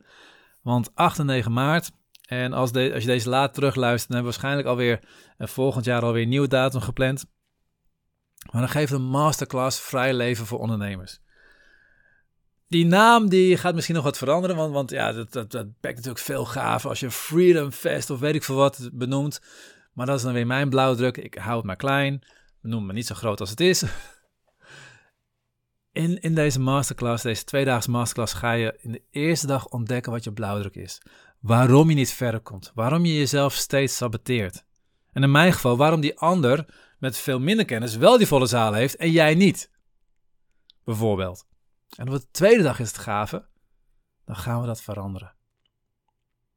Want 0.63 0.95
8 0.95 1.19
en 1.19 1.27
9 1.27 1.53
maart, 1.53 1.93
en 2.25 2.53
als, 2.53 2.73
de, 2.73 2.91
als 2.95 3.03
je 3.03 3.09
deze 3.09 3.29
laat 3.29 3.55
terugluistert, 3.55 4.13
dan 4.13 4.17
hebben 4.17 4.35
we 4.35 4.39
waarschijnlijk 4.41 4.69
alweer 4.69 5.01
uh, 5.39 5.47
volgend 5.47 5.85
jaar 5.85 6.03
alweer 6.03 6.23
een 6.23 6.29
nieuwe 6.29 6.49
datum 6.49 6.81
gepland. 6.81 7.25
Maar 8.51 8.61
dan 8.61 8.71
geeft 8.71 8.93
een 8.93 9.03
masterclass 9.03 9.81
Vrij 9.81 10.15
Leven 10.15 10.47
voor 10.47 10.59
Ondernemers. 10.59 11.21
Die 12.69 12.87
naam 12.87 13.29
die 13.29 13.57
gaat 13.57 13.75
misschien 13.75 13.95
nog 13.95 14.05
wat 14.05 14.19
veranderen, 14.19 14.57
want, 14.57 14.73
want 14.73 14.91
ja, 14.91 15.13
dat, 15.13 15.33
dat, 15.33 15.51
dat 15.51 15.67
natuurlijk 15.81 16.19
veel 16.19 16.45
gaaf 16.45 16.87
als 16.87 17.01
je 17.01 17.11
Freedom 17.11 17.71
Fest 17.71 18.11
of 18.11 18.19
weet 18.21 18.35
ik 18.35 18.43
veel 18.43 18.57
wat 18.57 18.91
benoemt. 18.93 19.41
Maar 19.93 20.07
dat 20.07 20.17
is 20.17 20.23
dan 20.23 20.33
weer 20.33 20.47
mijn 20.47 20.69
blauwdruk. 20.69 21.17
Ik 21.17 21.35
hou 21.35 21.57
het 21.57 21.65
maar 21.65 21.77
klein, 21.77 22.23
noem 22.61 22.87
me 22.87 22.93
niet 22.93 23.07
zo 23.07 23.15
groot 23.15 23.41
als 23.41 23.51
het 23.51 23.61
is. 23.61 23.85
In, 25.93 26.21
in 26.21 26.35
deze 26.35 26.61
masterclass, 26.61 27.23
deze 27.23 27.45
tweedaagse 27.45 27.91
masterclass, 27.91 28.33
ga 28.33 28.53
je 28.53 28.79
in 28.81 28.93
de 28.93 29.03
eerste 29.11 29.47
dag 29.47 29.69
ontdekken 29.69 30.13
wat 30.13 30.25
je 30.25 30.33
blauwdruk 30.33 30.75
is. 30.75 31.01
Waarom 31.45 31.89
je 31.89 31.95
niet 31.95 32.13
verder 32.13 32.41
komt. 32.41 32.73
Waarom 32.75 33.05
je 33.05 33.15
jezelf 33.15 33.55
steeds 33.55 33.97
saboteert. 33.97 34.65
En 35.13 35.23
in 35.23 35.31
mijn 35.31 35.53
geval, 35.53 35.77
waarom 35.77 36.01
die 36.01 36.19
ander 36.19 36.75
met 36.99 37.19
veel 37.19 37.41
minder 37.41 37.65
kennis 37.65 37.97
wel 37.97 38.19
die 38.19 38.27
volle 38.27 38.47
zaal 38.47 38.73
heeft 38.73 38.97
en 38.97 39.11
jij 39.11 39.35
niet. 39.35 39.71
Bijvoorbeeld. 40.85 41.47
En 41.97 42.09
op 42.09 42.15
de 42.15 42.31
tweede 42.31 42.63
dag 42.63 42.79
is 42.81 42.89
het 42.89 42.99
gave, 42.99 43.47
dan 44.25 44.37
gaan 44.37 44.61
we 44.61 44.67
dat 44.67 44.83
veranderen. 44.83 45.35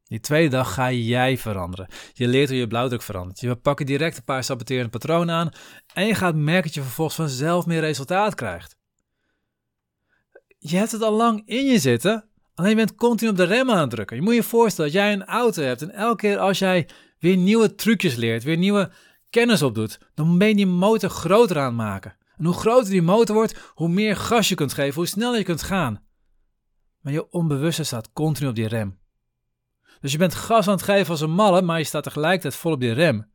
Die 0.04 0.20
tweede 0.20 0.48
dag 0.48 0.74
ga 0.74 0.92
jij 0.92 1.38
veranderen. 1.38 1.88
Je 2.12 2.28
leert 2.28 2.48
hoe 2.48 2.58
je 2.58 2.66
blauwdruk 2.66 3.02
verandert. 3.02 3.40
Je 3.40 3.56
pakken 3.56 3.86
direct 3.86 4.16
een 4.16 4.24
paar 4.24 4.44
saboterende 4.44 4.90
patronen 4.90 5.34
aan 5.34 5.50
en 5.94 6.06
je 6.06 6.14
gaat 6.14 6.34
merken 6.34 6.62
dat 6.62 6.74
je 6.74 6.82
vervolgens 6.82 7.16
vanzelf 7.16 7.66
meer 7.66 7.80
resultaat 7.80 8.34
krijgt. 8.34 8.78
Je 10.58 10.76
hebt 10.76 10.92
het 10.92 11.02
al 11.02 11.16
lang 11.16 11.42
in 11.46 11.64
je 11.64 11.78
zitten, 11.78 12.27
alleen 12.58 12.70
je 12.70 12.76
bent 12.76 12.94
continu 12.94 13.30
op 13.30 13.36
de 13.36 13.44
rem 13.44 13.70
aan 13.70 13.80
het 13.80 13.90
drukken. 13.90 14.16
Je 14.16 14.22
moet 14.22 14.34
je 14.34 14.42
voorstellen 14.42 14.92
dat 14.92 15.00
jij 15.00 15.12
een 15.12 15.24
auto 15.24 15.62
hebt 15.62 15.82
en 15.82 15.90
elke 15.90 16.16
keer 16.16 16.38
als 16.38 16.58
jij 16.58 16.88
weer 17.18 17.36
nieuwe 17.36 17.74
trucjes 17.74 18.14
leert, 18.14 18.42
weer 18.42 18.56
nieuwe 18.56 18.90
kennis 19.30 19.62
opdoet, 19.62 19.98
dan 20.14 20.38
ben 20.38 20.48
je 20.48 20.54
die 20.54 20.66
motor 20.66 21.10
groter 21.10 21.58
aan 21.58 21.64
het 21.64 21.74
maken. 21.74 22.16
En 22.36 22.44
hoe 22.44 22.54
groter 22.54 22.90
die 22.90 23.02
motor 23.02 23.34
wordt, 23.34 23.72
hoe 23.74 23.88
meer 23.88 24.16
gas 24.16 24.48
je 24.48 24.54
kunt 24.54 24.72
geven, 24.72 24.94
hoe 24.94 25.06
sneller 25.06 25.38
je 25.38 25.44
kunt 25.44 25.62
gaan. 25.62 26.02
Maar 27.00 27.12
je 27.12 27.30
onbewuste 27.30 27.84
staat 27.84 28.12
continu 28.12 28.48
op 28.48 28.54
die 28.54 28.68
rem. 28.68 28.98
Dus 30.00 30.12
je 30.12 30.18
bent 30.18 30.34
gas 30.34 30.66
aan 30.66 30.74
het 30.74 30.82
geven 30.82 31.10
als 31.10 31.20
een 31.20 31.30
malle, 31.30 31.62
maar 31.62 31.78
je 31.78 31.84
staat 31.84 32.02
tegelijkertijd 32.02 32.54
vol 32.54 32.72
op 32.72 32.80
die 32.80 32.92
rem. 32.92 33.30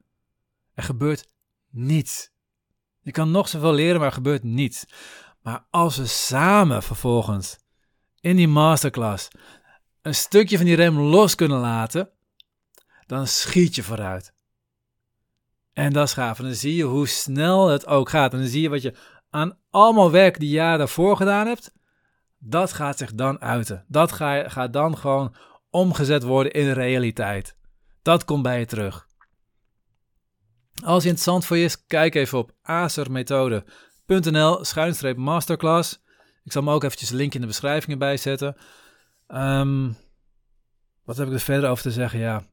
Er 0.74 0.84
gebeurt 0.84 1.28
niets. 1.70 2.32
Je 3.02 3.12
kan 3.12 3.32
nog 3.32 3.48
zoveel 3.48 3.74
leren, 3.74 3.98
maar 3.98 4.08
er 4.08 4.14
gebeurt 4.14 4.44
niets. 4.44 4.86
Maar 5.42 5.68
als 5.70 5.98
we 5.98 6.06
samen 6.06 6.84
vervolgens 6.84 7.63
in 8.24 8.36
die 8.36 8.48
masterclass 8.48 9.28
een 10.02 10.16
stukje 10.16 10.58
van 10.58 10.66
die 10.66 10.76
rem 10.76 11.00
los 11.00 11.36
kunnen 11.36 11.60
laten, 11.60 12.10
dan 13.06 13.28
schiet 13.28 13.76
je 13.76 13.84
vooruit. 13.84 14.34
En 15.74 15.94
dat 15.94 16.08
is 16.08 16.14
gaaf. 16.14 16.40
En 16.40 16.44
dan 16.44 16.54
zie 16.54 16.76
je 16.76 16.84
hoe 16.84 17.08
snel 17.08 17.68
het 17.68 17.88
ook 17.88 18.10
gaat. 18.10 18.34
En 18.34 18.40
dan 18.40 18.48
zie 18.48 18.62
je 18.62 18.70
wat 18.70 18.82
je 18.82 18.94
aan 19.30 19.58
allemaal 19.70 20.12
werk 20.12 20.40
die 20.40 20.50
jaren 20.50 20.78
daarvoor 20.78 21.18
gedaan 21.18 21.48
hebt, 21.48 21.74
dat 22.38 22.74
gaat 22.74 22.98
zich 22.98 23.14
dan 23.14 23.42
uiten. 23.42 23.86
Dat 23.88 24.12
gaat 24.12 24.74
dan 24.74 24.98
gewoon 24.98 25.36
omgezet 25.70 26.24
worden 26.24 26.52
in 26.52 26.72
realiteit. 26.72 27.56
Dat 28.02 28.26
komt 28.26 28.44
bij 28.44 28.60
je 28.60 28.66
terug. 28.66 29.08
Als 30.74 30.96
het 30.96 31.04
interessant 31.04 31.46
voor 31.46 31.58
je 31.58 31.64
is, 31.64 31.86
kijk 31.86 32.16
even 32.16 32.38
op 32.38 32.52
acermethode.nl 32.62 34.66
schuinstreep 34.66 35.18
masterclass. 35.18 36.03
Ik 36.44 36.52
zal 36.52 36.62
hem 36.64 36.72
ook 36.72 36.84
eventjes 36.84 37.10
een 37.10 37.16
link 37.16 37.34
in 37.34 37.42
de 37.42 37.48
beschrijving 37.48 37.92
erbij 37.92 38.18
zetten. 38.18 38.56
Ehm, 39.28 39.92
wat 41.04 41.18
heb 41.18 41.28
ik 41.28 41.34
er 41.34 41.40
verder 41.40 41.70
over 41.70 41.84
te 41.84 41.92
zeggen? 41.92 42.20
Ja, 42.20 42.44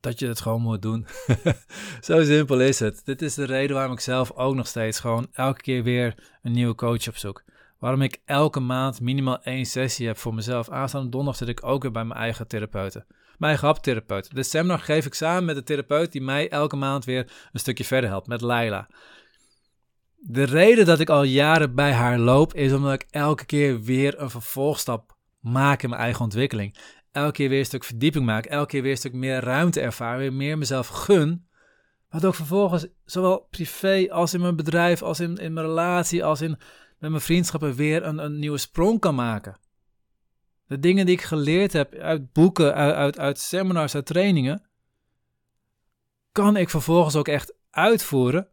dat 0.00 0.18
je 0.18 0.26
het 0.26 0.40
gewoon 0.40 0.62
moet 0.62 0.82
doen. 0.82 1.06
Zo 2.00 2.24
simpel 2.24 2.60
is 2.60 2.80
het. 2.80 3.02
Dit 3.04 3.22
is 3.22 3.34
de 3.34 3.44
reden 3.44 3.76
waarom 3.76 3.92
ik 3.92 4.00
zelf 4.00 4.32
ook 4.32 4.54
nog 4.54 4.66
steeds 4.66 5.00
gewoon 5.00 5.28
elke 5.32 5.60
keer 5.60 5.82
weer 5.82 6.14
een 6.42 6.52
nieuwe 6.52 6.74
coach 6.74 7.08
opzoek. 7.08 7.44
Waarom 7.78 8.02
ik 8.02 8.20
elke 8.24 8.60
maand 8.60 9.00
minimaal 9.00 9.42
één 9.42 9.64
sessie 9.64 10.06
heb 10.06 10.16
voor 10.16 10.34
mezelf. 10.34 10.70
Aanstaande 10.70 11.08
donderdag 11.08 11.36
zit 11.36 11.48
ik 11.48 11.64
ook 11.64 11.82
weer 11.82 11.90
bij 11.92 12.04
mijn 12.04 12.20
eigen 12.20 12.48
therapeuten. 12.48 13.06
Mijn 13.38 13.58
eigen. 13.58 14.34
De 14.34 14.42
seminar 14.42 14.78
geef 14.78 15.06
ik 15.06 15.14
samen 15.14 15.44
met 15.44 15.54
de 15.54 15.62
therapeut 15.62 16.12
die 16.12 16.22
mij 16.22 16.48
elke 16.48 16.76
maand 16.76 17.04
weer 17.04 17.32
een 17.52 17.60
stukje 17.60 17.84
verder 17.84 18.10
helpt. 18.10 18.26
Met 18.26 18.40
Laila. 18.40 18.88
De 20.20 20.44
reden 20.44 20.86
dat 20.86 21.00
ik 21.00 21.08
al 21.08 21.22
jaren 21.22 21.74
bij 21.74 21.92
haar 21.92 22.18
loop 22.18 22.54
is 22.54 22.72
omdat 22.72 22.92
ik 22.92 23.06
elke 23.10 23.44
keer 23.44 23.82
weer 23.82 24.20
een 24.20 24.30
vervolgstap 24.30 25.16
maak 25.40 25.82
in 25.82 25.88
mijn 25.88 26.02
eigen 26.02 26.24
ontwikkeling 26.24 26.76
elke 27.18 27.32
keer 27.32 27.48
weer 27.48 27.58
een 27.58 27.64
stuk 27.64 27.84
verdieping 27.84 28.24
maak, 28.24 28.46
elke 28.46 28.66
keer 28.66 28.82
weer 28.82 28.90
een 28.90 28.96
stuk 28.96 29.12
meer 29.12 29.40
ruimte 29.40 29.80
ervaar, 29.80 30.18
weer 30.18 30.32
meer 30.32 30.58
mezelf 30.58 30.86
gun. 30.88 31.46
Waardoor 32.08 32.30
ik 32.30 32.36
vervolgens 32.36 32.86
zowel 33.04 33.46
privé 33.50 34.06
als 34.10 34.34
in 34.34 34.40
mijn 34.40 34.56
bedrijf, 34.56 35.02
als 35.02 35.20
in, 35.20 35.36
in 35.36 35.52
mijn 35.52 35.66
relatie, 35.66 36.24
als 36.24 36.40
in 36.40 36.58
met 36.98 37.10
mijn 37.10 37.22
vriendschappen 37.22 37.74
weer 37.74 38.04
een, 38.04 38.18
een 38.18 38.38
nieuwe 38.38 38.58
sprong 38.58 39.00
kan 39.00 39.14
maken. 39.14 39.58
De 40.66 40.78
dingen 40.78 41.06
die 41.06 41.14
ik 41.14 41.22
geleerd 41.22 41.72
heb 41.72 41.94
uit 41.94 42.32
boeken, 42.32 42.74
uit, 42.74 43.18
uit 43.18 43.38
seminars, 43.38 43.94
uit 43.94 44.06
trainingen, 44.06 44.62
kan 46.32 46.56
ik 46.56 46.70
vervolgens 46.70 47.16
ook 47.16 47.28
echt 47.28 47.54
uitvoeren, 47.70 48.48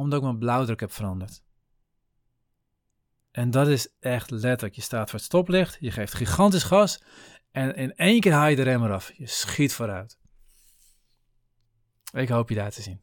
omdat 0.00 0.18
ik 0.18 0.24
mijn 0.24 0.38
blauwdruk 0.38 0.80
heb 0.80 0.92
veranderd. 0.92 1.42
En 3.30 3.50
dat 3.50 3.68
is 3.68 3.94
echt 4.00 4.30
letterlijk. 4.30 4.74
Je 4.74 4.80
staat 4.80 5.10
voor 5.10 5.18
het 5.18 5.28
stoplicht, 5.28 5.76
je 5.80 5.90
geeft 5.90 6.14
gigantisch 6.14 6.62
gas 6.62 7.02
en 7.50 7.74
in 7.74 7.94
één 7.94 8.20
keer 8.20 8.32
haal 8.32 8.48
je 8.48 8.56
de 8.56 8.62
rem 8.62 8.84
eraf. 8.84 9.12
Je 9.16 9.26
schiet 9.26 9.74
vooruit. 9.74 10.18
Ik 12.12 12.28
hoop 12.28 12.48
je 12.48 12.54
daar 12.54 12.70
te 12.70 12.82
zien. 12.82 13.00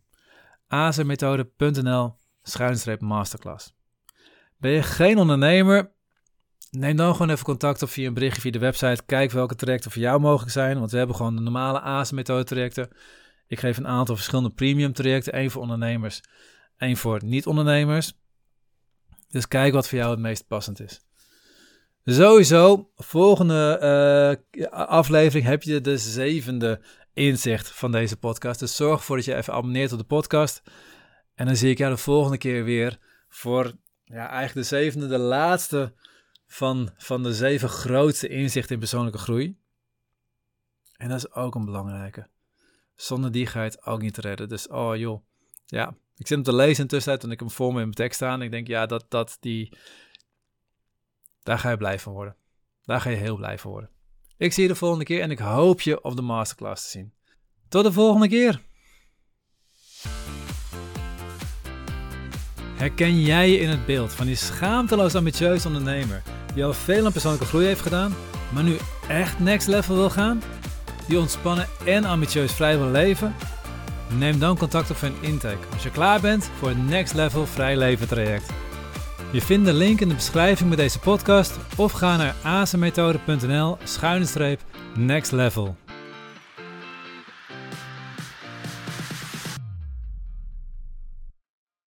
azermethode.nl 0.67 2.17
schuinstreep 2.41 3.01
masterclass. 3.01 3.75
Ben 4.57 4.71
je 4.71 4.83
geen 4.83 5.17
ondernemer? 5.17 5.91
Neem 6.71 6.95
dan 6.95 7.12
gewoon 7.12 7.29
even 7.29 7.45
contact 7.45 7.81
op 7.81 7.89
via 7.89 8.07
een 8.07 8.13
berichtje 8.13 8.41
via 8.41 8.51
de 8.51 8.60
website. 8.60 9.03
Kijk 9.05 9.31
welke 9.31 9.55
trajecten 9.55 9.91
voor 9.91 10.01
jou 10.01 10.19
mogelijk 10.19 10.51
zijn. 10.51 10.79
Want 10.79 10.91
we 10.91 10.97
hebben 10.97 11.15
gewoon 11.15 11.36
de 11.36 11.41
normale 11.41 11.81
ASE-methode 11.81 12.43
trajecten. 12.43 12.89
Ik 13.47 13.60
geef 13.60 13.77
een 13.77 13.88
aantal 13.88 14.15
verschillende 14.15 14.49
premium 14.49 14.93
trajecten. 14.93 15.33
één 15.33 15.51
voor 15.51 15.62
ondernemers, 15.62 16.21
één 16.78 16.98
voor 16.98 17.24
niet-ondernemers. 17.24 18.13
Dus 19.30 19.48
kijk 19.48 19.74
wat 19.74 19.88
voor 19.88 19.98
jou 19.98 20.12
het 20.12 20.20
meest 20.20 20.48
passend 20.48 20.80
is. 20.80 21.02
Sowieso, 22.06 22.92
volgende 22.96 24.40
uh, 24.52 24.68
aflevering 24.72 25.46
heb 25.46 25.63
je 25.63 25.82
de 25.82 25.98
zevende 25.98 26.82
inzicht 27.13 27.72
van 27.72 27.92
deze 27.92 28.18
podcast. 28.18 28.60
Dus 28.60 28.76
zorg 28.76 29.00
ervoor 29.00 29.16
dat 29.16 29.26
je 29.26 29.36
even 29.36 29.54
abonneert 29.54 29.92
op 29.92 29.98
de 29.98 30.04
podcast. 30.04 30.62
En 31.36 31.46
dan 31.46 31.56
zie 31.56 31.70
ik 31.70 31.78
jou 31.78 31.92
de 31.92 31.98
volgende 31.98 32.38
keer 32.38 32.63
weer 32.63 33.00
voor 33.30 33.72
ja, 34.04 34.30
eigenlijk 34.30 34.70
de 34.70 34.76
zevende, 34.76 35.08
de 35.08 35.18
laatste 35.18 35.94
van, 36.48 36.90
van 36.98 37.24
de 37.24 37.34
zeven 37.34 37.70
grootste 37.70 38.28
inzichten 38.28 38.74
in 38.74 38.80
persoonlijke 38.80 39.18
groei. 39.18 39.58
En 40.98 41.10
dat 41.10 41.18
is 41.18 41.34
ook 41.34 41.56
een 41.56 41.66
belangrijke. 41.66 42.28
Zonder 42.96 43.32
die 43.32 43.46
ga 43.46 43.60
je 43.63 43.70
het 43.70 43.86
ook 43.86 44.02
niet 44.02 44.18
redden. 44.18 44.50
Dus, 44.50 44.68
oh 44.68 44.96
joh, 44.96 45.24
ja, 45.66 45.96
ik 46.17 46.27
zit 46.27 46.36
hem 46.36 46.43
te 46.43 46.56
lezen 46.56 46.82
intussen 46.82 47.19
en 47.19 47.32
ik 47.32 47.39
hem 47.39 47.51
voor 47.51 47.67
me 47.67 47.80
in 47.80 47.82
mijn 47.82 47.93
tekst 47.93 48.15
staan. 48.15 48.41
Ik 48.41 48.51
denk, 48.51 48.67
ja, 48.67 48.86
dat, 48.86 49.06
dat 49.10 49.38
die 49.39 49.77
daar 51.43 51.60
ga 51.60 51.69
je 51.69 51.77
blij 51.77 51.99
van 51.99 52.13
worden. 52.13 52.36
Daar 52.84 53.01
ga 53.01 53.10
je 53.10 53.15
heel 53.15 53.36
blij 53.36 53.58
van 53.58 53.71
worden. 53.71 53.89
Ik 54.38 54.53
zie 54.53 54.63
je 54.63 54.69
de 54.69 54.75
volgende 54.75 55.06
keer 55.06 55.21
en 55.21 55.32
ik 55.32 55.39
hoop 55.39 55.82
je 55.82 56.03
op 56.03 56.15
de 56.15 56.21
masterclass 56.21 56.84
te 56.84 56.89
zien. 56.89 57.13
Tot 57.69 57.84
de 57.84 57.91
volgende 57.91 58.27
keer. 58.27 58.62
Herken 62.75 63.21
jij 63.21 63.49
je 63.49 63.58
in 63.58 63.69
het 63.69 63.86
beeld 63.86 64.13
van 64.13 64.25
die 64.25 64.36
schaamteloos 64.36 65.15
ambitieuze 65.15 65.67
ondernemer 65.67 66.23
die 66.53 66.65
al 66.65 66.73
veel 66.73 67.06
aan 67.06 67.12
persoonlijke 67.12 67.47
groei 67.47 67.65
heeft 67.65 67.82
gedaan, 67.82 68.15
maar 68.53 68.63
nu 68.63 68.77
echt 69.08 69.39
next 69.39 69.67
level 69.67 69.95
wil 69.95 70.10
gaan? 70.10 70.41
Die 71.08 71.19
ontspannen 71.19 71.67
en 71.86 72.06
ambitieus 72.06 72.53
vrij 72.53 72.77
wil 72.77 72.91
leven? 72.91 73.36
Neem 74.10 74.39
dan 74.39 74.58
contact 74.58 74.91
op 74.91 75.02
een 75.02 75.15
intake 75.22 75.67
als 75.74 75.84
je 75.84 75.91
klaar 75.91 76.20
bent 76.20 76.50
voor 76.60 76.70
het 76.70 76.88
Next 76.88 77.13
Level 77.13 77.46
Vrij 77.46 77.78
Leven 77.78 78.08
traject. 78.08 78.50
Je 79.32 79.41
vindt 79.41 79.65
de 79.65 79.74
link 79.74 80.00
in 80.00 80.08
de 80.08 80.15
beschrijving 80.15 80.70
bij 80.70 80.78
deze 80.78 81.00
podcast 81.00 81.58
of 81.78 81.91
ga 81.91 82.17
naar 82.17 82.36
azenmethode.nl 82.43 83.78
schuine 83.84 84.26
streep 84.26 84.62
next 84.96 85.32
level. 85.32 85.76